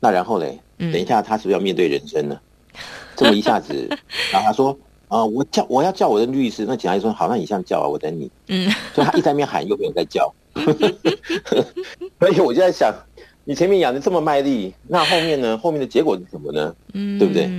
[0.00, 2.40] 那然后嘞，等一下他是不是要面对人生呢？
[2.72, 2.78] 嗯、
[3.16, 3.88] 这么一下子，
[4.32, 4.70] 然后他说
[5.08, 10.32] ：“啊、呃，我叫我要叫我的律师。”那警察就说：“好，那你先叫啊，我等你。”嗯， 所以他一在那边喊，又没有在叫。
[12.20, 12.94] 所以我就在想，
[13.44, 15.58] 你前面养的这么卖力，那后面呢？
[15.58, 16.74] 后面的结果是什么呢？
[16.92, 17.50] 嗯，对不对？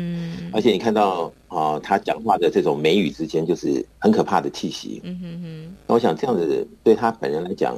[0.53, 5.01] 而且你看到啊、呃，他讲话的这种眉宇之间，就是很可怕的气息。
[5.03, 5.75] 嗯哼哼。
[5.87, 7.75] 那我想这样子对他本人来讲，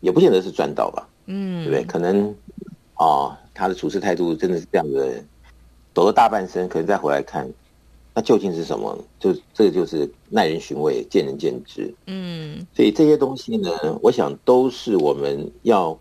[0.00, 1.08] 也不见得是赚到吧？
[1.26, 1.84] 嗯，对不对？
[1.84, 2.28] 可能
[2.94, 3.06] 啊。
[3.06, 5.24] 呃他的处事态度真的是这样子，
[5.94, 7.48] 走了大半生，可能再回来看，
[8.12, 8.98] 那究竟是什么？
[9.20, 11.94] 就这个就是耐人寻味，见仁见智。
[12.08, 13.70] 嗯，所以这些东西呢，
[14.02, 15.96] 我想都是我们要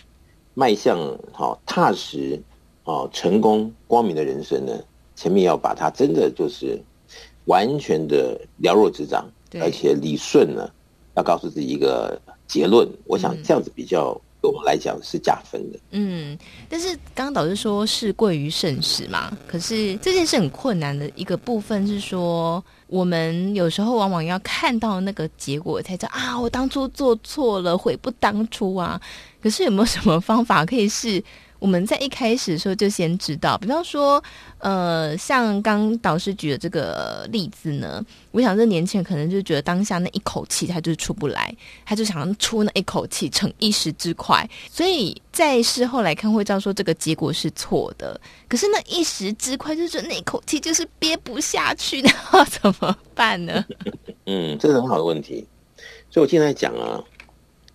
[0.55, 0.97] 迈向
[1.31, 2.41] 好踏实、
[2.81, 4.73] 好成功、光明的人生呢。
[5.15, 6.81] 前面要把它真的就是
[7.45, 9.29] 完全的了若指掌，
[9.61, 10.67] 而且理顺呢，
[11.15, 12.89] 要告诉自己一个结论。
[13.05, 14.19] 我想这样子比较。
[14.43, 15.79] 对我们来讲是加分的。
[15.91, 28.99] 嗯，但是刚刚导师说是贵于慎始嘛，可是这件事很困难的一个部分是说，我们有时候往往要看到那个结果才知道啊，我当初做错了，悔不当初啊。
[29.41, 31.23] 可是有没有什么方法可以是
[31.63, 34.21] 我们在一开始的时候就先知道，比方说，
[34.57, 41.55] 呃，像刚导师举的这个例子呢，我想这年轻人可能就觉得当下那一口气他就是出不来，
[41.85, 48.19] 他就想要出那一口气逞一时之快，所以在事后来看会知道说这个结果是错的。
[48.49, 53.63] 可是那一时之快就是那一口气就是憋不下去，那要怎么办呢？
[54.25, 55.47] 嗯，这是很好的问题。
[56.11, 57.01] 所以我现在讲啊。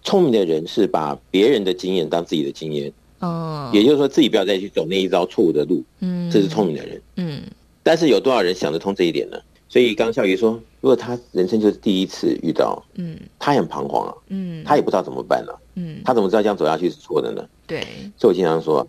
[0.05, 2.91] 聪明的人是把别人的经验当自己的经验，
[3.21, 7.43] 哦，也就是说自己不要再去走那一招错误的路，嗯，这是聪明的人，嗯。
[7.83, 9.39] 但是有多少人想得通这一点呢？
[9.69, 17.45] 所以刚笑宇说，如果他人生就是第一次遇到，嗯，他很彷徨啊，嗯，他也不知道怎么办了，嗯，他怎么知道这样走下去是错的呢？
[17.67, 17.81] 对。
[18.17, 18.87] 所以我经常说，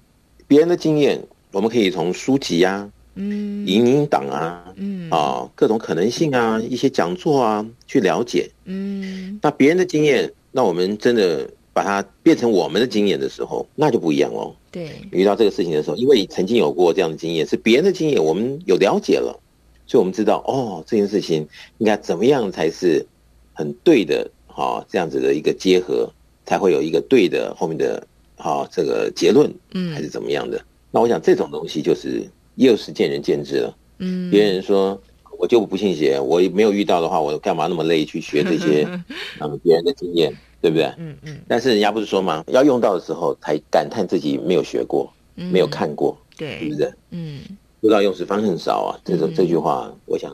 [0.48, 1.22] 别人的经验，
[1.52, 9.40] 我们可以从书籍啊，嗯，影音档啊，嗯，啊，各种可能性啊，一些讲座啊，去了解，嗯。
[9.42, 10.32] 那别人的经验。
[10.52, 11.48] 那我们真的
[11.80, 14.54] 把它变成我们的经验的时候，那就不一样哦。
[14.70, 19.40] 对，遇到这个事情的时候，因为曾经有过这样的经验，是别人的经验，我们有了解了，
[19.88, 23.06] 所以我们知道哦，这件事情应该怎么样才是
[23.54, 26.12] 很对的，哈，这样子的一个结合，
[26.46, 28.06] 才会有一个对的后面的
[28.36, 30.58] 哈这个结论，嗯，还是怎么样的？
[30.58, 33.78] 嗯、那我想这种东西就是又是见仁见智了。
[34.00, 35.02] 嗯，别人说。
[35.42, 38.86] 我就不信邪，我没有遇到的话，我干嘛那么累去学这些
[39.40, 40.86] 嗯别人的经验，对不对？
[40.98, 41.42] 嗯嗯。
[41.48, 42.44] 但是人家不是说吗？
[42.48, 46.94] 要用到的时候才感叹自己没有学过，嗯、没有看过，对，是不是？
[47.12, 47.42] 嗯。
[47.82, 50.34] 不知道用时方恨少啊，这种这句话，我想，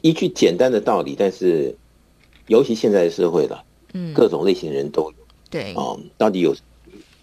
[0.00, 1.76] 一句简单的道理，但是
[2.46, 3.62] 尤其现在的社会了，
[3.92, 5.14] 嗯，各种类型的人都有，
[5.50, 6.54] 对，哦，到底有。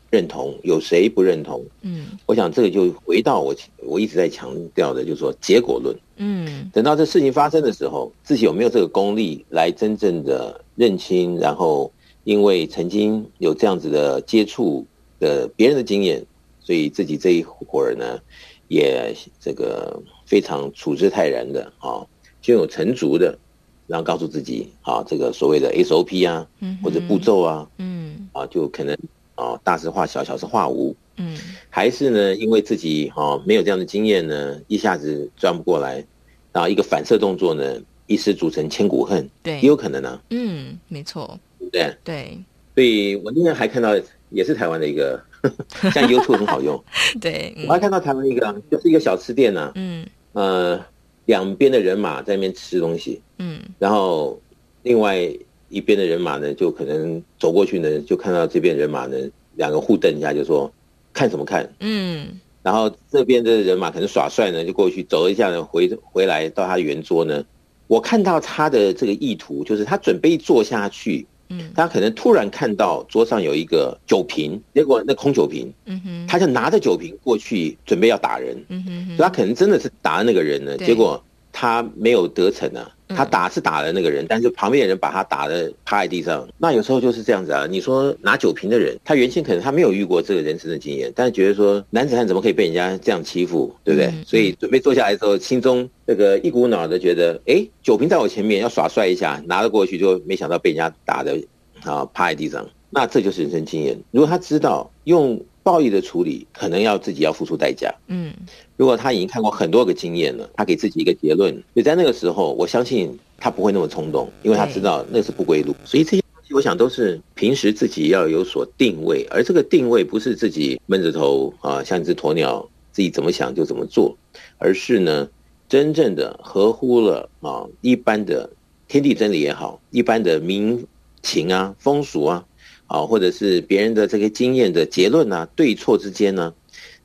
[0.10, 1.64] 认同有谁不认同？
[1.82, 5.96] 嗯，我想这个就回到我我一直在强调的，就是说结果论。
[6.18, 11.38] 嗯，等到这事情发生的时候，自己有没有这个功力来真正的认清？
[11.38, 11.92] 然后
[12.24, 14.86] 因为曾经有这样子的接触
[15.20, 16.26] 的别人的经验，
[16.60, 18.20] 所以自己这一伙人呢，
[18.68, 22.06] 也这个非常处之泰然的啊，
[22.42, 23.38] 胸有成竹的，
[23.86, 26.48] 然后告诉自己啊，这个所谓的 SOP 啊，
[26.84, 28.98] 或者步骤啊，嗯，啊，就可能。
[29.40, 30.94] 哦，大事化小，小事化无。
[31.16, 31.38] 嗯，
[31.70, 36.06] 还是呢，因为自己哈、哦、没有这样的经验呢，一下子转不过来，
[36.52, 39.30] 然后一个反射动作呢，一失足成千古恨。
[39.42, 40.22] 对，也有可能呢、啊。
[40.32, 41.40] 嗯，没错。
[41.72, 42.38] 对对。
[42.76, 43.92] 所以我那天还看到，
[44.30, 45.22] 也是台湾的一个，
[45.94, 46.82] 像 YouTube 很好用。
[47.22, 49.72] 对，我还看到台湾一个，就是一个小吃店呢、啊。
[49.76, 50.06] 嗯。
[50.34, 50.86] 呃，
[51.26, 53.22] 两边的人马在那边吃东西。
[53.38, 53.62] 嗯。
[53.78, 54.38] 然后
[54.84, 55.32] 另外。
[55.70, 59.16] 一边的人马呢，就可能走过去呢，就看到这边人马呢，
[59.56, 60.72] 两个互瞪一下，就说
[61.14, 61.72] 看什么看？
[61.80, 62.28] 嗯，
[62.64, 67.44] 然后这边的人马可能耍帅呢，就过去走了一下呢，回回来到他的圆桌呢，
[67.88, 82.96] 我看到他的这个意图，就是他准备坐下去，嗯，他可能突然看到桌上有一个酒瓶，结果那空酒瓶，嗯哼，他就拿着酒瓶过去准备要打人，嗯哼，所以他可能真的是打那个人呢，结果他没有得逞啊。
[83.16, 86.48] 他打是打了那个人，但是旁边的人把他打的趴在地上。
[86.58, 87.66] 那有时候就是这样子啊。
[87.70, 94.14] 你说拿酒瓶的人，他原先可能他没有遇过这个人生的经验，但是觉得说男子汉怎么可以被人家这样欺负，对不对？
[94.26, 101.36] 所以准备坐下来的时候，心中这个一股脑的觉得，哎，酒瓶在我前面要耍帅一下，拿了过去，就没想到被人家打的
[101.84, 102.68] 啊趴在地上。
[102.92, 104.00] 那这就是人生经验。
[104.12, 105.40] 如果他知道用。
[105.70, 107.94] 暴力的处理可能要自己要付出代价。
[108.08, 108.34] 嗯，
[108.76, 115.76] 如果他已经看过很多个经验了，他给自己一个结论，所以在那个时候，我相信他不会那么冲动，因为他知道那是不归路。
[115.86, 124.18] 所以这些东西，我想都是平时自己要有所定位，而这个定位不是自己闷着头啊，像一只鸵鸟，自己怎么想就怎么做，
[124.58, 125.30] 而是呢，
[125.68, 128.50] 真正的合乎了啊一般的
[128.88, 130.84] 天地真理也好，一般的民
[131.22, 132.44] 情啊风俗啊。
[132.90, 136.52] 啊，或者是别人的这个经验的结论啊，对错之间呢，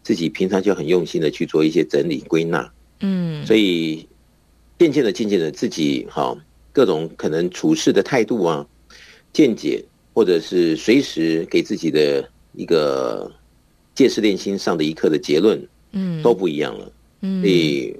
[0.03, 4.09] 自己平常就很用心的去做一些整理归纳，嗯，所以
[4.78, 6.35] 渐渐的、渐渐的，自己哈
[6.72, 8.66] 各种可能处事的态度啊、
[9.30, 13.30] 见解，或者是随时给自己的一个
[13.95, 15.62] 戒失恋心上的一课的结论，
[15.93, 17.95] 嗯，都不一样了，嗯，所以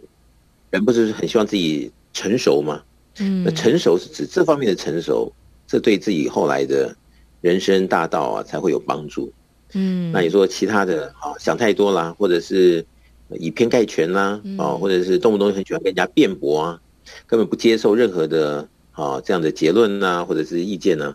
[0.71, 2.83] 人不是很希望自己成熟吗？
[3.19, 5.31] 嗯，那成熟是指这方面的成熟，
[5.67, 6.97] 这对自己后来的。
[7.45, 9.31] 人生大道啊，才会有帮助。
[9.75, 12.83] 嗯，那你说其他的啊，想太多啦，或者是
[13.29, 16.81] 以偏概全啦，啊，或者是动不动很喜欢跟人家辩驳啊，
[17.27, 21.15] 根本不接受任何的啊这样的结论呐，或者是意见呢？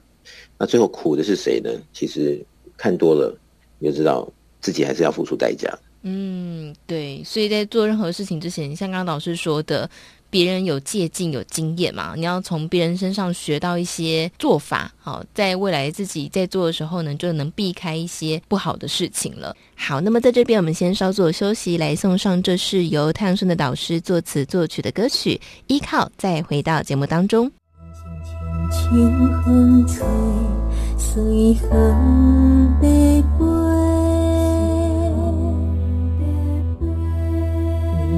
[0.59, 1.71] 那最后苦的是谁呢？
[1.93, 2.39] 其实
[2.77, 3.36] 看多了，
[3.80, 5.67] 你就知道自己还是要付出代价。
[6.03, 9.89] 嗯，对，所以在做任何事情之前，像刚刚老师说的。
[10.30, 19.55] 别人有借鉴有经验嘛，你要从别人身上学到一些做法，好，在未来自己在做的时候呢，就能避开一些不好的事情了。
[19.75, 25.36] 好，那么在这边我们先稍作休息，来送上这是由太阳盛德导师作词作曲的歌曲
[25.67, 27.51] 《依靠》，再回到节目当中。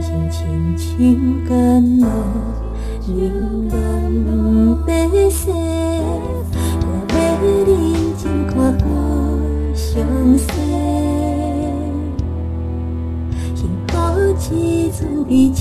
[0.02, 2.08] 轻轻甘露，
[3.08, 4.30] 冷暖
[4.86, 4.90] 白
[5.30, 5.52] 雪，
[7.10, 7.70] 也要认
[8.18, 8.86] 真看好
[9.76, 9.94] 相
[10.38, 10.44] 思。
[13.54, 13.94] 幸福
[14.40, 14.46] 只
[14.92, 15.60] 存在这，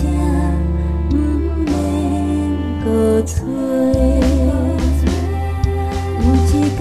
[1.10, 1.12] 不
[1.66, 1.68] 免
[2.84, 2.86] 搁
[3.22, 3.32] 找。
[6.22, 6.80] 有一天，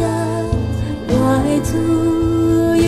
[1.10, 1.12] 我
[1.44, 1.68] 会自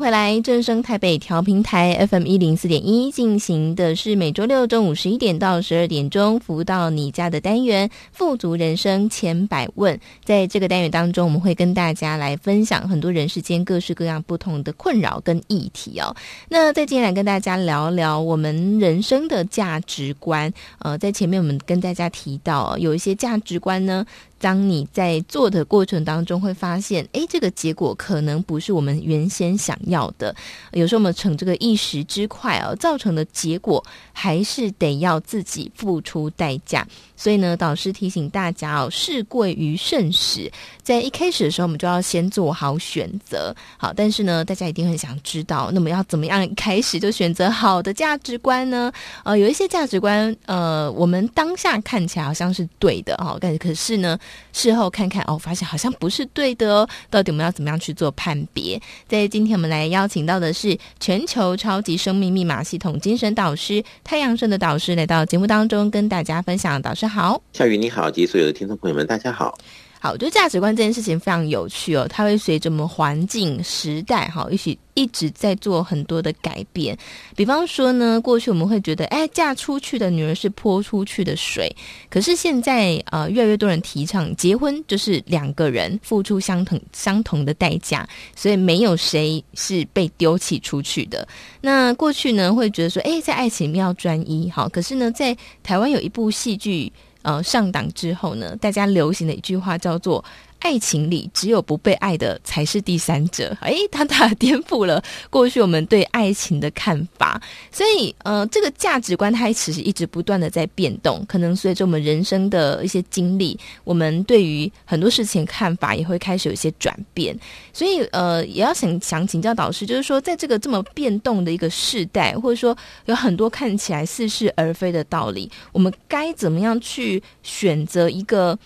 [0.00, 10.00] 回来，正声台北调频台 FM 一零四点一进行的是每周六中午十一点到十二点钟服务到你家的单元“富足人生千百问”。
[10.24, 16.16] 在这个单元当中，我们会跟大家来分享很多人世间各式各样不同的困扰跟议题哦。
[16.48, 20.50] 那在今天来跟大家聊聊我们人生的价值观。
[20.78, 24.06] 呃，在前面我们跟大家提到，有一些价值观呢。
[24.40, 30.34] 当你在做的过程当中，会发现，诶，这个结果可能不是我们原先想要的。
[30.72, 36.86] 有时候我们逞这个一时之快啊，造成的结果还是得要自己付出代价。
[37.20, 40.50] 所以呢，导师提醒大家哦，事贵于慎始，
[40.82, 43.54] 在一开始的时候，我们就要先做好选择。
[43.76, 48.90] 好，但是呢，大家一定很想知道，那么要怎么样开始就选择好的价值观呢？
[49.22, 54.18] 呃，有一些价值观，呃，我们当下看起来好像是对的哦，但可是呢，
[54.54, 56.88] 事后看看哦，发现好像不是对的哦。
[57.10, 58.80] 到底我们要怎么样去做判别？
[59.06, 66.70] 在今天我们来邀请到的是全球超级生命密码系统精神导师太阳神的导师来到节目当中，跟大家分享。
[66.80, 69.58] 导师好，夏雨你好，及所有的听众朋友们，大家好。
[70.02, 76.96] 好，我觉得价值观这件事情非常有趣哦，它会随着我们环境、时代，哈，一起一直在做很多的改变。
[77.36, 81.70] 比方说呢，过去我们会觉得，哎，嫁出去的女儿是泼出去的水。
[82.08, 91.28] 可是现在，呃，越来越多人提倡结婚就是两个人付出相同相同的代价，所以没有谁是被丢弃出去的。
[91.60, 96.90] 那过去呢，会觉得说，哎，在爱情里面要专一，好，可是呢，在台湾有一部戏剧。
[97.22, 100.24] 呃，上档之后呢，大家流行的一句话叫做，
[100.60, 107.40] 爱情里只有不被爱的才是第三者，哎，他他颠覆了过去我们对爱情的看法。
[107.72, 117.38] 所以，呃，这个价值观它其实一直不断的在变动，可能随着我们人生的一些经历，我们对于很多事情看法也会开始有一些转变。
[117.72, 128.58] 所以，呃，也要想想请教导师，就是说，在这个这么变动的一个世代，或者说有很多看起来似是而非的道理，我们该怎么样去选择一个？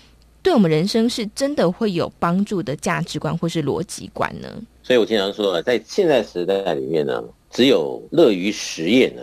[0.44, 4.48] 对我们人生是真的会有帮助的价值观或是逻辑观呢？
[4.82, 9.22] 所以我经常说，在现在时代里面呢，只有乐于实验呢，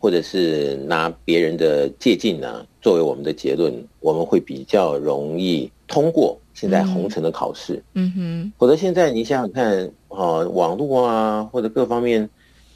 [0.00, 7.80] 或者是拿别人的借鉴呢作为我们的结论，我们会比较容易通过现在红尘的考试。
[7.94, 12.28] 嗯哼，否则现在你想想看，啊，网络啊或者各方面，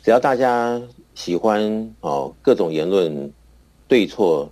[0.04, 0.80] 只要大家
[1.16, 3.32] 喜欢哦，各种言论
[3.88, 4.48] 对错，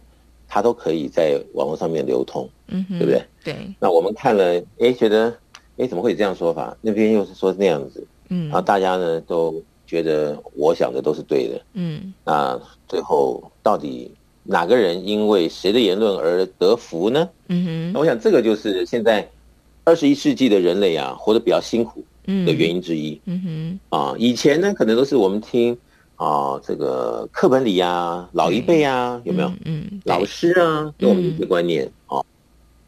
[0.49, 2.51] 它都可以在网络上面流通。
[2.69, 3.23] 嗯，对不对？
[3.45, 3.57] 对。
[3.81, 5.35] 那我们看了，哎，觉得，
[5.77, 6.77] 哎，怎么会有这样说法？
[6.81, 12.13] 那边又是说那样子，嗯，然后大家呢都觉得我想的都是对的，嗯。
[12.25, 14.11] 那最后到底
[14.45, 17.29] 哪个人因为谁的言论而得福呢？
[17.49, 17.93] 嗯哼。
[17.93, 19.29] 那我想这个就是现在
[19.85, 23.21] 二十一世纪的人类啊，活得比较辛苦的原因之一。
[23.25, 23.99] 嗯哼。
[23.99, 25.77] 啊，以前呢，可能都是我们听
[26.17, 29.51] 啊，这个课本里啊，老一辈啊，有没有？
[29.65, 30.03] 嗯。
[30.05, 32.21] 老师啊，给我们一些观念啊。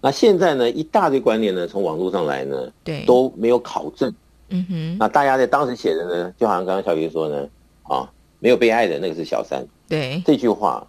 [0.01, 4.13] 那现在呢，一大堆观念呢，从网络上来呢，对，都没有考证。
[4.49, 4.97] 嗯哼。
[4.99, 7.49] 那大家在当时写的呢，就好像刚刚小鱼说呢，
[7.83, 9.65] 啊，没有被爱的那个是小三。
[9.89, 10.87] 对，这句话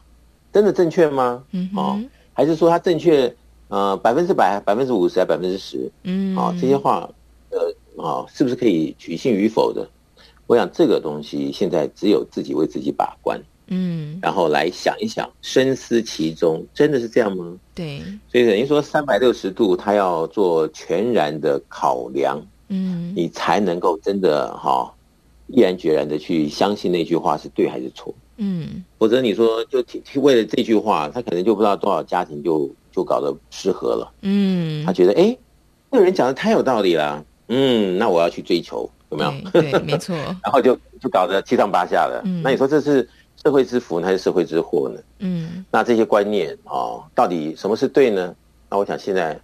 [0.53, 1.43] 真的正确吗？
[1.51, 1.99] 嗯，哦，
[2.33, 3.33] 还是说它正确？
[3.67, 5.89] 呃，百分之百、百分之五十还百分之十？
[6.03, 7.09] 嗯，啊，这些话，
[7.51, 9.87] 呃，啊，是不是可以取信与否的？
[10.45, 13.41] 我想这个东西现在只有自己为自己把关。
[13.73, 17.57] 嗯，然后来想一想，深思其中，真的是这样吗？
[17.73, 24.91] 对，所以等于说三百六十度，他要做全然的考量，嗯，你才能够真的哈、哦，
[25.47, 29.81] 毅然决然的去相信那句话是对还是错，嗯，否则你说就
[30.15, 35.37] 为了这句话，他可能就不知道多少家庭就就搞得失和了，嗯，他觉得哎，
[35.89, 39.31] 那个人讲的太有道理了，嗯，那我要去追求，有没有？
[39.53, 40.13] 对，对没错，
[40.43, 43.07] 然后就就搞得七上八下的，嗯，那你说这是？
[43.43, 45.01] 社会之福还是社会之祸呢？
[45.19, 48.35] 嗯，那这些观念啊、哦，到底什么是对呢？
[48.69, 49.39] 那我想现在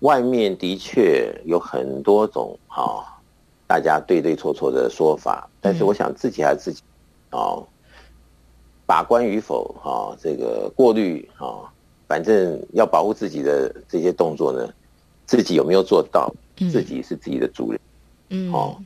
[0.00, 3.04] 外面的确有很多种啊、哦，
[3.66, 6.82] 大家对对错错的说法，但是我想自己还是自己
[7.30, 7.66] 啊、哦，
[8.84, 11.68] 把关与否啊、哦，这个过滤啊、哦，
[12.06, 14.68] 反正要保护自己的这些动作呢，
[15.24, 16.30] 自己有没有做到？
[16.70, 17.80] 自己是自己的主人，
[18.28, 18.76] 嗯，哦，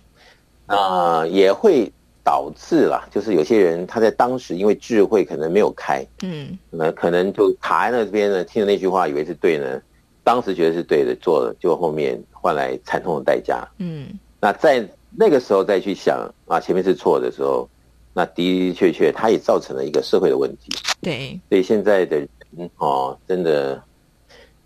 [0.66, 1.92] 那也会。
[2.28, 9.80] 导致了，就是有些人他在当时因为智慧可能没有开，嗯，那可能就卡在那边呢，听了那句话以为是对呢，
[10.22, 14.08] 当时觉得是对的，做了，就后面换来惨痛的代价，嗯，
[14.38, 17.66] 那在那个时候再去想啊，前面是错的时候，
[18.12, 20.70] 那的的确确他也造成了一个社会的问题，
[21.00, 22.28] 对，所以现在的人
[22.76, 23.82] 哦，真的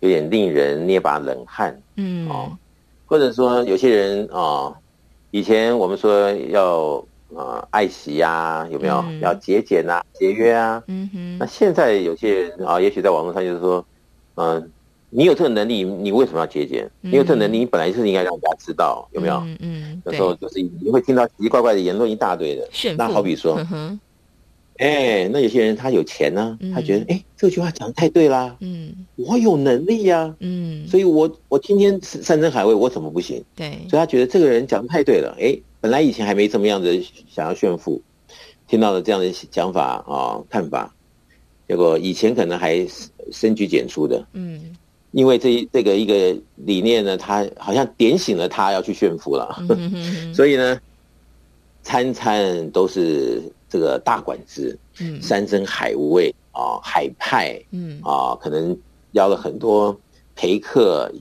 [0.01, 2.51] 有点令人捏把冷汗，嗯，哦，
[3.05, 4.75] 或者说有些人啊，
[5.31, 7.01] 以前我们说要。
[7.35, 10.83] 啊、呃，爱惜呀、啊，有没有、嗯、要节俭啊，节约啊？
[10.87, 11.37] 嗯哼。
[11.37, 13.85] 那现在有些人啊，也许在网络上就是说，
[14.35, 14.67] 嗯、呃，
[15.09, 16.89] 你有这个能力，你为什么要节俭？
[17.01, 19.35] 嗯、你有这个能力，你本来就是应该让大家知道，有没有？
[19.45, 20.01] 嗯嗯。
[20.05, 22.67] 有时候就是你会听到奇奇怪怪的言论一大堆的。
[22.71, 22.93] 是。
[22.95, 23.59] 那好比说。
[24.77, 33.41] 哎，那有些人他有钱呢、啊，他觉得哎，这句话讲的太对啦，嗯，我有能力呀、啊，嗯，所以我我今天山珍海味我怎么不行？
[33.55, 38.01] 对，所以他觉得这个人讲的太对了，哎，本来以前还没这么样子想要炫富，
[38.67, 40.91] 听到了这样的讲法啊、哦、看法，
[41.67, 42.83] 结果以前可能还
[43.31, 44.75] 深居简出的，嗯，
[45.11, 50.33] 因为这这个一个理念呢，他好像点醒了他要去炫富了，嗯、哼哼。
[50.33, 50.81] 所以呢，
[51.83, 53.39] 餐餐都是。
[53.73, 58.77] 这个大馆子，嗯，山珍海味啊，海派，嗯啊，可能
[59.13, 59.99] 邀了很多
[60.35, 61.11] 陪客，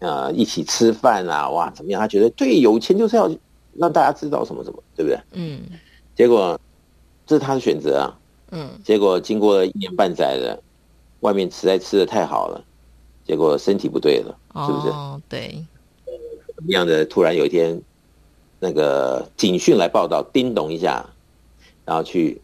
[0.00, 2.00] 呃，一起吃饭啊，哇，怎么样？
[2.00, 3.30] 他觉得对，有钱就是要
[3.78, 5.20] 让大家知道什么什么，对不对？
[5.34, 5.60] 嗯，
[6.16, 6.58] 结果
[7.24, 8.18] 这是他的选择啊，
[8.50, 10.60] 嗯，结果经过了一年半载的，
[11.20, 12.64] 外面实在吃的太好了，
[13.24, 14.36] 结果身体不对了，
[14.66, 14.88] 是不是？
[14.88, 15.64] 哦，对，
[16.56, 17.04] 怎么样的？
[17.04, 17.80] 突然有一天，
[18.58, 21.08] 那个警讯来报道，叮咚一下。
[21.92, 22.40] 然后去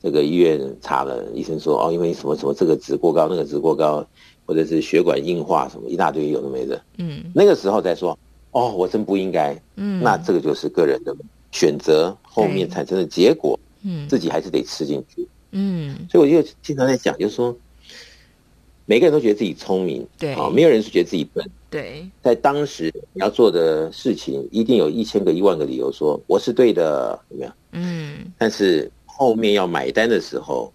[0.00, 4.06] 这个医院查了，医生说哦，因为什么什么这个值过高，那个值过高，
[4.46, 6.80] 或者是血管硬化什么一大堆有的没的。
[6.98, 8.16] 嗯，那个时候再说
[8.52, 9.60] 哦，我真不应该。
[9.74, 11.12] 嗯，那这个就是个人的
[11.50, 15.26] 选择，后面产生的结果，嗯，自己还是得吃进去。
[15.50, 17.56] 嗯，所以我就经常在讲，就是说，
[18.92, 21.42] 每个人都觉得自己聪明，对啊，没有人是觉得自己笨。
[21.70, 27.52] 对，在当时你要做的事情，一定有一千个一万个理由说我是对的，有没有？
[27.70, 30.70] 嗯，但是后面要买单的时候，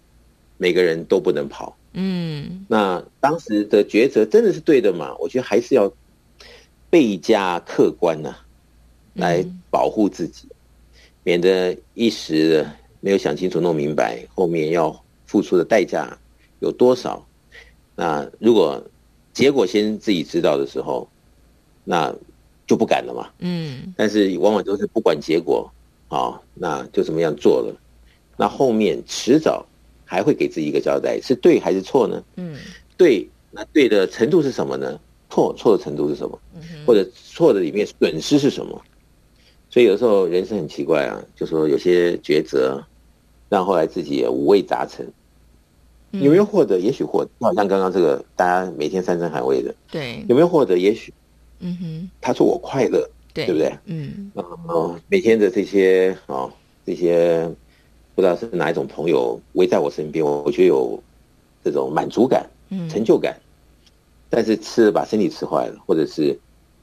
[0.56, 1.76] 每个人都不能跑。
[1.92, 5.14] 嗯，那当时的抉择真的是对的吗？
[5.20, 5.88] 我觉得还是要
[6.90, 8.44] 倍加客观呐、啊，
[9.14, 10.48] 来保护自己，
[11.22, 12.66] 免得一时
[12.98, 16.18] 没有想清楚、弄明白，后面要付出的代价
[16.58, 17.24] 有多少。
[18.00, 18.80] 那如果
[19.32, 21.08] 结果先自己知道的时候，
[21.82, 22.14] 那
[22.64, 23.28] 就不敢了嘛。
[23.40, 25.68] 嗯，但是往往都是不管结果
[26.06, 27.74] 啊，那就怎么样做了。
[28.36, 29.66] 那后面迟早
[30.04, 32.22] 还会给自己一个交代，是对还是错呢？
[32.36, 32.56] 嗯，
[32.96, 34.96] 对，那对的程度是什么呢？
[35.28, 36.38] 错，错的程度是什么？
[36.86, 38.80] 或者错的里面损失是什么？
[39.70, 42.80] 所以有时候人生很奇怪啊，就说有些抉择，
[43.48, 45.04] 让后来自己也五味杂陈。
[46.10, 46.78] 有没有获得？
[46.78, 50.78] 也许获得，好像刚刚这个大家每天山珍海味的，对，有没有获得？
[50.78, 51.12] 也许，
[51.60, 53.78] 嗯哼，他说我快乐，对，对不对？
[53.84, 54.32] 嗯，
[54.66, 56.52] 哦，每天的这些啊、哦，
[56.86, 57.46] 这些
[58.14, 60.98] 不知道是哪一种朋友围在我身边，我我觉得有
[61.62, 62.48] 这种满足感、
[62.88, 63.38] 成就感。
[64.30, 66.38] 但是吃了把身体吃坏了，或者是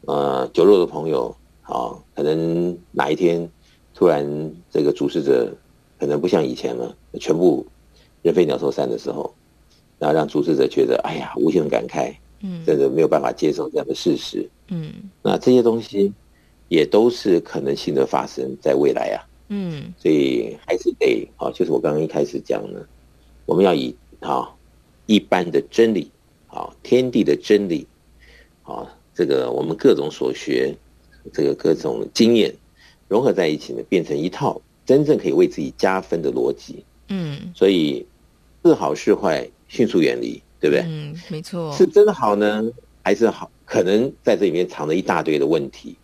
[0.06, 3.50] 呃酒肉的朋友啊、哦，可能哪一天
[3.96, 5.52] 突然这个主事者
[6.00, 7.66] 可能不像以前了，全部。
[8.26, 9.32] 人飞鸟兽散的时候，
[10.00, 12.12] 然后让主事者觉得，哎呀，无限感慨，
[12.42, 16.12] 嗯，真的没有办法接受这样的事实，嗯，那这些东西
[16.68, 22.84] 也都是可能性的发生在未来啊，嗯，所以还是得啊，就是我刚刚一开始讲的，
[23.46, 24.50] 我们要以啊
[25.06, 26.10] 一般的真理，
[26.48, 27.86] 啊天地的真理，
[28.64, 30.76] 啊这个我们各种所学，
[31.32, 32.52] 这个各种经验
[33.08, 36.84] 融合在一起呢，变成一套真正可以为自己加分的逻辑。
[37.10, 38.04] 嗯，所以
[38.66, 40.84] 是好是坏，迅速远离，对不对？
[40.88, 41.72] 嗯，没错。
[41.72, 42.64] 是真的好呢，
[43.04, 43.52] 还是好？
[43.64, 45.96] 可能在这里面藏了一大堆的问题。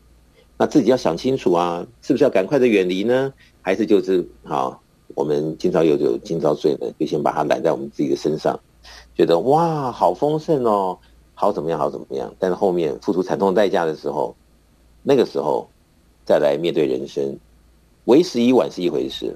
[0.59, 3.33] 那自己要想清楚啊，是不是要赶快的远离呢？
[3.63, 4.79] 还是就是好，
[5.15, 8.59] 我们今朝有酒今朝醉呢，就先把它揽在我们自己的身上，
[9.15, 10.99] 觉得哇，好丰盛哦，
[11.33, 12.31] 好怎么样，好怎么样？
[12.37, 14.35] 但是后面付出惨痛代价的时候，
[15.01, 15.67] 那个时候
[16.23, 17.35] 再来面对人生，
[18.05, 19.35] 为时已晚是一回事。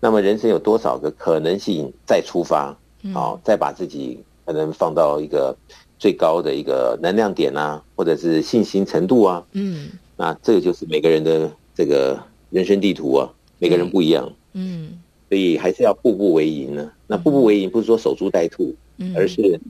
[0.00, 2.76] 那么人生有多少个可能性再出发？
[3.14, 5.56] 哦，再把自己可能放到一个
[5.98, 9.46] 最高的一个能量点啊，或者是信心程度啊？
[9.52, 9.90] 嗯。
[10.18, 12.18] 那这个就是每个人的这个
[12.48, 16.90] 人生地图啊，每个人不一样，嗯，所以还是要步步为营呢。
[17.06, 19.60] 那步步为营不是说守株待兔，嗯，而是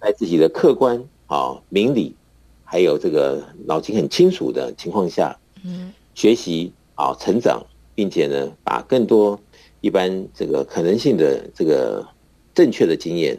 [0.00, 2.16] 在自己的客观啊、明理，
[2.64, 7.62] 还有这个脑筋很清楚的情况下，嗯，学习啊、成长，
[7.94, 9.38] 并且呢，把更多
[9.80, 12.06] 一般这个可能性的这个
[12.54, 13.36] 正确的经验，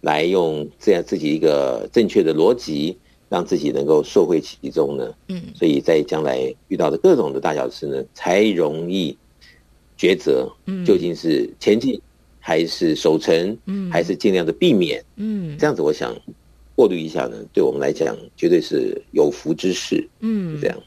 [0.00, 2.96] 来用这样自己一个正确的逻辑。
[3.28, 9.18] 让自己能够受惠其中呢，嗯，所以在将来遇到的各种的大小事呢，才容易
[9.98, 12.00] 抉择，嗯，究竟是前进
[12.38, 16.16] 还是守成，嗯，还是尽量的避免，嗯，这样子我想
[16.76, 20.78] 过滤一下呢，对我们来讲绝对是有福之事，嗯，这样。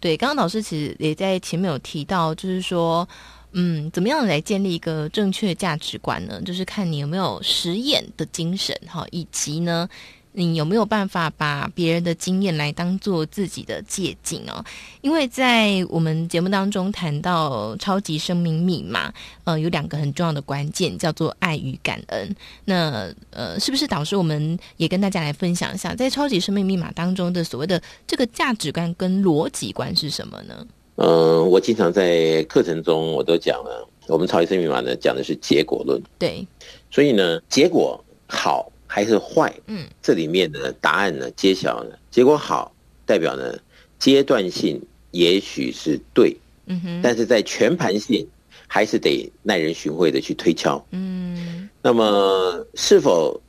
[0.00, 3.06] 对，刚刚老师其实也在前面有提到，就是说，
[3.54, 6.42] 嗯，怎么样来建立一个正确价值观呢？
[6.42, 9.88] 就是看你有没有实验的精神，哈，以及呢。
[10.36, 14.64] 你有没有办法把别人的经验来当做自己的借镜哦？
[15.00, 22.34] 因为在我们节目当中谈到超级生命密码，呃，有两个很重要的关键，叫做爱与感恩。
[22.64, 30.66] 那呃，是不是导师我们也跟大家来分享一下，在超级生命密码当中的所谓的这个价值观跟逻辑观是什么呢？
[30.96, 36.46] 嗯、呃，我经常在课程中我都讲了，我们超级生命密码呢讲的是结果论，对，
[36.90, 38.70] 所以呢，结果好。
[38.86, 39.52] 还是坏？
[39.66, 41.98] 嗯，这里面的答案呢，揭晓了。
[42.12, 42.72] 结果好，
[43.04, 43.58] 代表呢
[43.98, 44.80] 阶段性
[45.10, 46.36] 也许是对，
[46.66, 48.24] 嗯哼，但是在全盘性
[48.68, 51.68] 还是得耐人寻味的去推敲，嗯。
[51.82, 53.40] 那么是否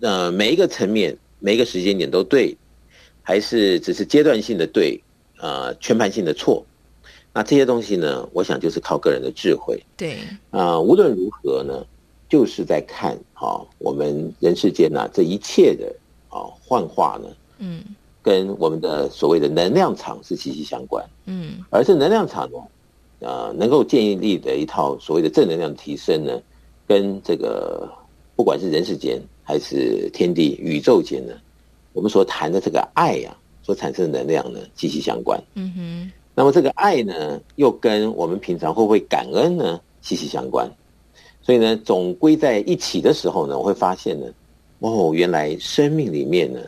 [0.00, 2.54] 呃每一个层面每一个时间点都对，
[3.22, 5.05] 还是只是阶段性的对啊、
[5.46, 5.74] 呃？
[5.76, 6.64] 全盘性的错？
[7.32, 9.82] 那这些东西呢，我想就是靠个人的智慧。
[9.96, 10.14] 对
[10.50, 11.84] 啊、呃，无论如何呢。
[12.28, 15.94] 就是在看啊，我们人世间呐，这一切的
[16.28, 17.28] 啊幻化呢，
[17.58, 17.84] 嗯，
[18.20, 22.58] 跟我们的所谓的能量场是息息相关，嗯，而这能量场呢，
[23.20, 26.42] 呃，能够建立的一套所谓的正能量提升呢，
[26.84, 27.88] 跟这个
[28.34, 31.32] 不管是人世间还是天地宇宙间呢，
[31.92, 33.36] 我们所谈的这个爱呀，
[33.66, 40.70] 所产生的能量呢，息息相关，嗯哼，那么这个爱呢，又跟我们平常会不会感恩呢，息息相关。
[41.42, 44.26] 所以呢，总归在一起的时候呢，我会发现呢，
[44.78, 46.60] 哦，原来生命里面呢，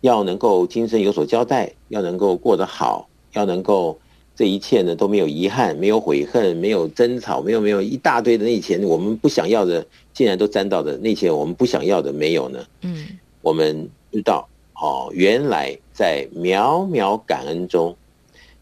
[0.00, 3.98] 要能够今生有所交代，要能够过得好，要能够
[4.34, 12.64] 这一切呢都没有遗憾，没有悔恨，没有争吵，没有没有一大堆的那些我们不想要的，竟然都沾到的那些我们不想要的没有呢？
[12.80, 13.06] 嗯，
[13.42, 14.48] 我们知道
[14.80, 17.96] 哦，原来在渺渺感恩中，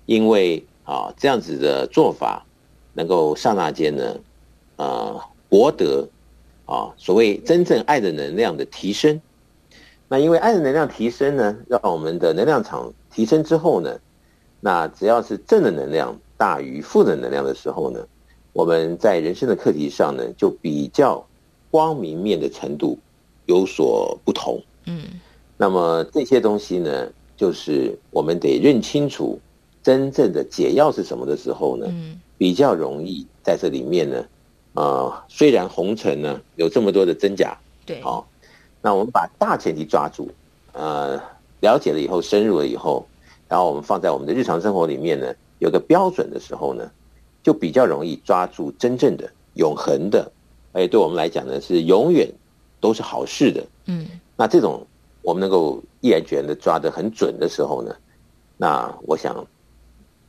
[0.07, 2.45] 因为啊这样子的做法，
[2.93, 4.17] 能够刹那间呢。
[4.77, 6.09] 啊，博得
[6.67, 9.21] 啊，所谓真正爱的能量的提升。
[10.09, 14.01] 那因为爱的能量提升呢，让我们的能量场提升之后呢，
[14.59, 18.05] 那只要是正的能量大于负的能量的时候呢，
[18.53, 21.25] 我们在人生的课题上呢，就比较
[21.71, 22.99] 光明面的程度
[23.47, 24.61] 有所不同。
[24.87, 25.05] 嗯，
[25.65, 27.09] 那么这些东西呢，
[27.39, 29.41] 就是我们得认清楚
[29.83, 34.19] 真正的解药是什么的时候呢，嗯比较容易在这里面呢。
[34.75, 37.57] 啊、呃，虽然红尘呢有这么多的真假，
[37.87, 38.25] 对，好、哦，
[38.83, 40.29] 那我们把大前提抓住，
[40.75, 41.19] 呃，
[41.61, 43.07] 了解了以后，深入了以后，
[43.49, 46.91] 然后我们放在我们的日常生活里面呢，有个标准的时候呢，
[47.43, 50.31] 就比较容易抓住真正的永恒的，
[50.73, 52.31] 而且对我们来讲呢，是永远
[52.81, 53.65] 都是好事的。
[53.87, 54.07] 嗯，
[54.37, 54.87] 那这种
[55.25, 57.93] 我们能够毅然决然的抓得很准的时候呢，
[58.57, 59.45] 那我想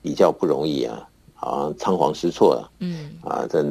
[0.01, 1.07] 比较不容易啊。
[1.37, 2.71] 啊，仓皇失措啊。
[2.79, 3.61] 嗯，啊，这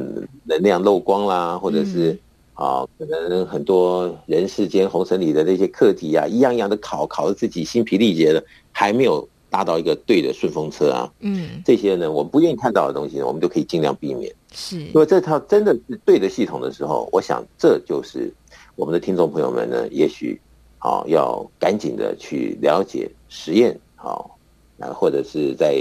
[0.45, 14.33] 能量漏光啦，或者是、嗯、啊，可能很多人世间红尘里的那些课题啊，一样一样的考，考得自己心疲力竭了，还没有搭到一个对的顺风车啊，嗯，这些呢，我们不愿意看到的东西呢，我们都可以尽量避免。
[14.53, 18.33] 是，如果这套真的是对的系统的时候，我想这就是
[18.77, 20.41] 我们的听众朋友们呢，也许
[20.85, 24.21] 啊要赶紧的去了解实验啊，
[24.77, 25.75] 那或者是在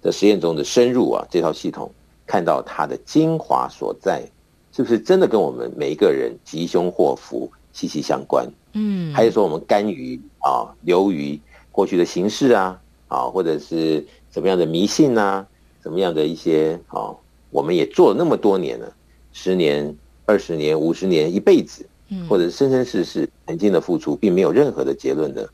[0.00, 1.90] 这实验中的深入啊，这套系统
[2.24, 4.22] 看到它的精华所在，
[4.70, 8.46] 是不是真的跟我们每一个人吉凶祸福息息相关？
[8.74, 11.40] 嗯，还是说我们甘于啊流于
[11.72, 15.44] 过去的形式啊啊，或者是什么样的迷信啊，
[15.82, 17.10] 什么样的一些啊？
[17.50, 18.94] 我们也做了那么多年了，
[19.32, 21.88] 十年、二十年、五十年、一辈子，
[22.28, 25.48] 或者是生生世世曾经的付出，并没有任何的结论的，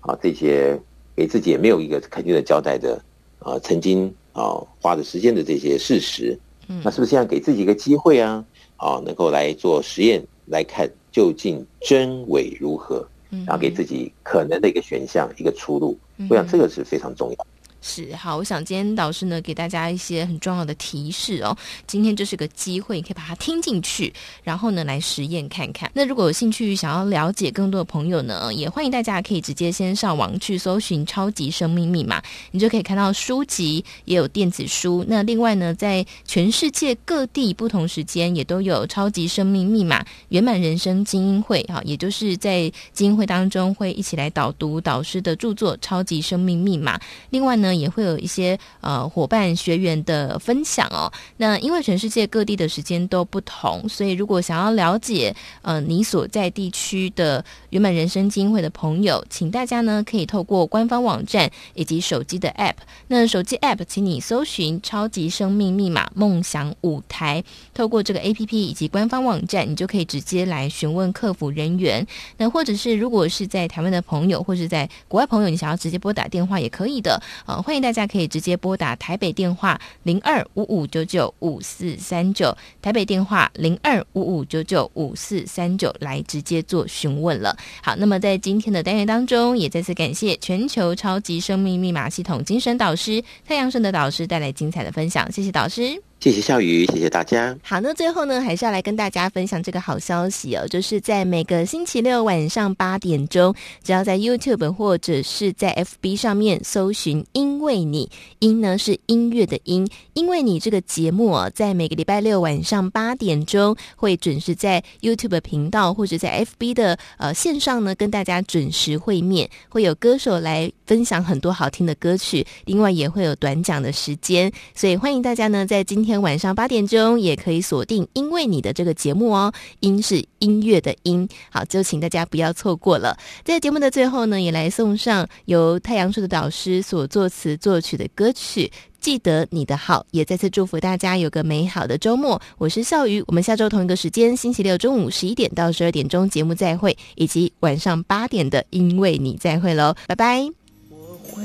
[0.00, 0.78] 啊，这些
[1.14, 3.02] 给自己也没有一个肯定的交代的，
[3.38, 6.38] 啊，曾经啊花的时间的这些事实，
[6.68, 8.44] 嗯那是不是现在给自己一个机会啊？
[8.76, 17.46] 啊，能够来做实验，来看究竟真伪如何，然后给自己可能的一个选项、一个出路，我想这个是非常重要。
[17.88, 21.56] 是好，我想今天导师呢给大家一些很重要的提示哦。
[21.86, 24.12] 今天就是个机会，可以把它听进去，
[24.42, 25.88] 然后呢来实验看看。
[25.94, 32.20] 那如果有兴趣想要了解更多的朋友呢，也欢迎大家可以直接先上网去搜寻《超级生命密码》，
[32.50, 35.04] 你就可以看到书籍，也有电子书。
[35.06, 46.98] 那另外呢，在全世界各地不同时间也都有《超级生命密码》圆满人生精英会哈，也就是在精英会当中会一起来导读导师的著作《超级生命密码》。
[47.30, 47.75] 另外呢。
[47.78, 51.12] 也会有一些呃伙伴学员的分享哦。
[51.36, 62.74] 那因为全世界各地的时间都不同，所以如果想要了解呃你所在地区的圆满人生精英会的朋友，请大家呢可以透过官方网站以及手机的 App。
[63.08, 67.42] 那手机 App，请你搜寻“超级生命密码梦想舞台”，
[67.74, 72.06] 透过这个 APP 以及官方网站，你就可以直接来询问客服人员。
[72.36, 77.20] 那或者是如果是在台湾的朋友，或是在国外朋友，你想要直接拨打电话也可以的。
[77.46, 87.56] 呃，欢迎大家可以直接拨打台北电话零二五五九九五四三九，台北电话零二五五九九五四三九来直接做询问了。
[87.82, 96.02] 好，那么在今天的单元当中，也再次感谢全球超级生命密码系统精神导师太阳神的导师带来精彩的分享，谢谢导师。
[96.18, 97.56] 谢谢笑宇，谢谢大家。
[97.62, 103.54] 好，那最后呢，还是要来跟大家分享这个好消息哦，就是在每个星期六晚上八点钟，
[103.84, 108.10] 只要在 YouTube 或者是在 FB 上面搜寻“因为你”，
[108.40, 126.22] 音呢是音乐的音，因为你这个节目哦，在每个礼拜六晚上八点钟会准时在 YouTube 频道或者在 FB 的呃线上呢跟大家准时会面，会有歌手来分享很多好听的歌曲，另外也会有短讲的时间，所以欢迎大家呢在今天。
[126.22, 133.16] 晚上八点钟也可以锁定，因为你的这个节目哦，音是音乐的音，好，就请大家不要错过了。
[133.44, 138.66] 在节目的最后呢，也来送上由太阳树的导师所作词作曲的歌曲
[138.98, 142.40] 《记得你的好》，也再次祝福大家有个美好的周末。
[142.56, 150.48] 我是笑瑜，我们下周同一个时间，星期六中午十一点到十二点钟节目再会，以及晚上八点的因为你再会喽，拜拜。
[150.88, 150.96] 我
[151.34, 151.44] 会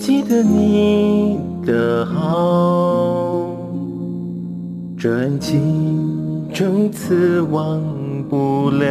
[0.00, 3.57] 记得你的好。
[5.00, 7.80] 这恩情从此忘
[8.28, 8.90] 不了，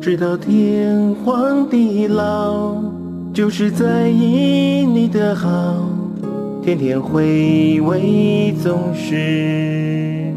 [0.00, 2.76] 直到天荒地老，
[3.34, 5.50] 就是在意你的好，
[6.62, 10.32] 天天回味总是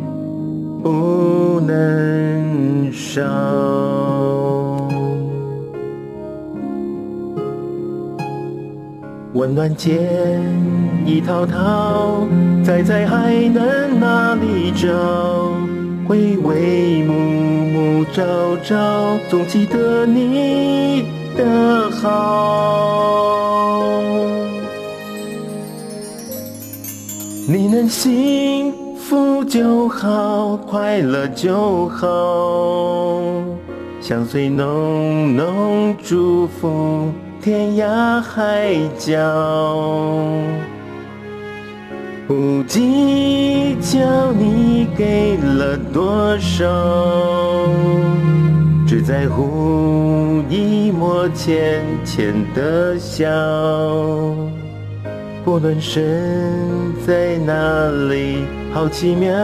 [0.82, 3.22] 不能少。
[9.34, 10.00] 温暖间
[11.08, 12.28] 一套套，
[12.64, 14.88] 再在还能哪里找？
[16.08, 18.22] 回回暮暮朝
[18.64, 21.06] 朝，总记得你
[21.36, 23.24] 的好。
[27.48, 32.08] 你能幸福就好，快乐就好，
[34.00, 37.10] 相随浓浓祝福。
[37.44, 39.20] 天涯海角，
[42.26, 46.66] 不计较你给了多少，
[48.88, 53.28] 只在乎一抹浅浅的笑。
[55.44, 59.36] 不论身在哪里，好奇妙，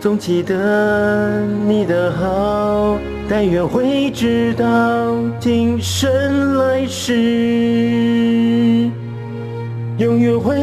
[0.00, 2.96] 总记得你的好。
[3.28, 7.14] 但愿会知道，今生来世，
[9.98, 10.54] 永远会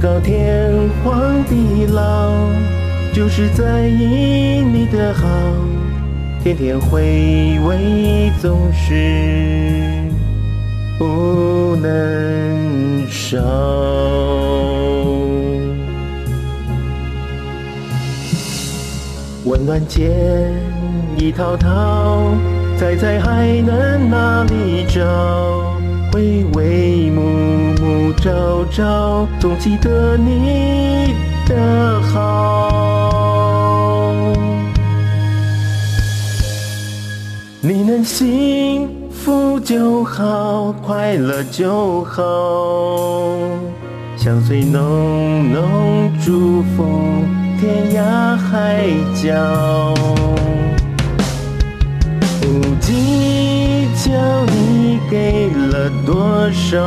[0.00, 0.72] 告天
[1.04, 2.30] 荒地老，
[3.12, 5.26] 就是在意你的好，
[6.42, 10.04] 天天回味总是
[10.98, 13.38] 不能少。
[19.44, 20.12] 温暖间
[21.16, 22.32] 一套套，
[22.76, 25.67] 猜猜还能哪里找？
[26.18, 27.22] 微微暮
[27.80, 31.14] 暮朝朝，总记得你
[31.46, 33.52] 的好。
[37.60, 42.24] 你能幸福就好，快乐就好，
[44.16, 46.84] 相随浓浓祝福。
[47.60, 49.94] 天涯海角，
[52.40, 54.10] 不计较
[54.46, 56.78] 你给了多少，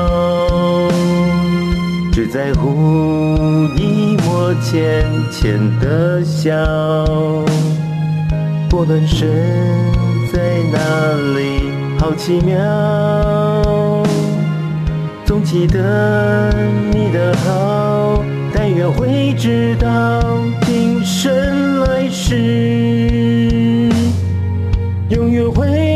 [2.11, 2.71] 只在乎
[3.75, 6.55] 你我浅浅的笑。
[8.67, 9.29] 不论身
[10.33, 10.39] 在
[10.73, 10.79] 哪
[11.37, 11.69] 里，
[11.99, 12.57] 好奇妙，
[15.23, 16.51] 总记得
[16.91, 20.19] 你的好，但愿会知道
[20.63, 23.87] 今生来世，
[25.09, 25.90] 永远会。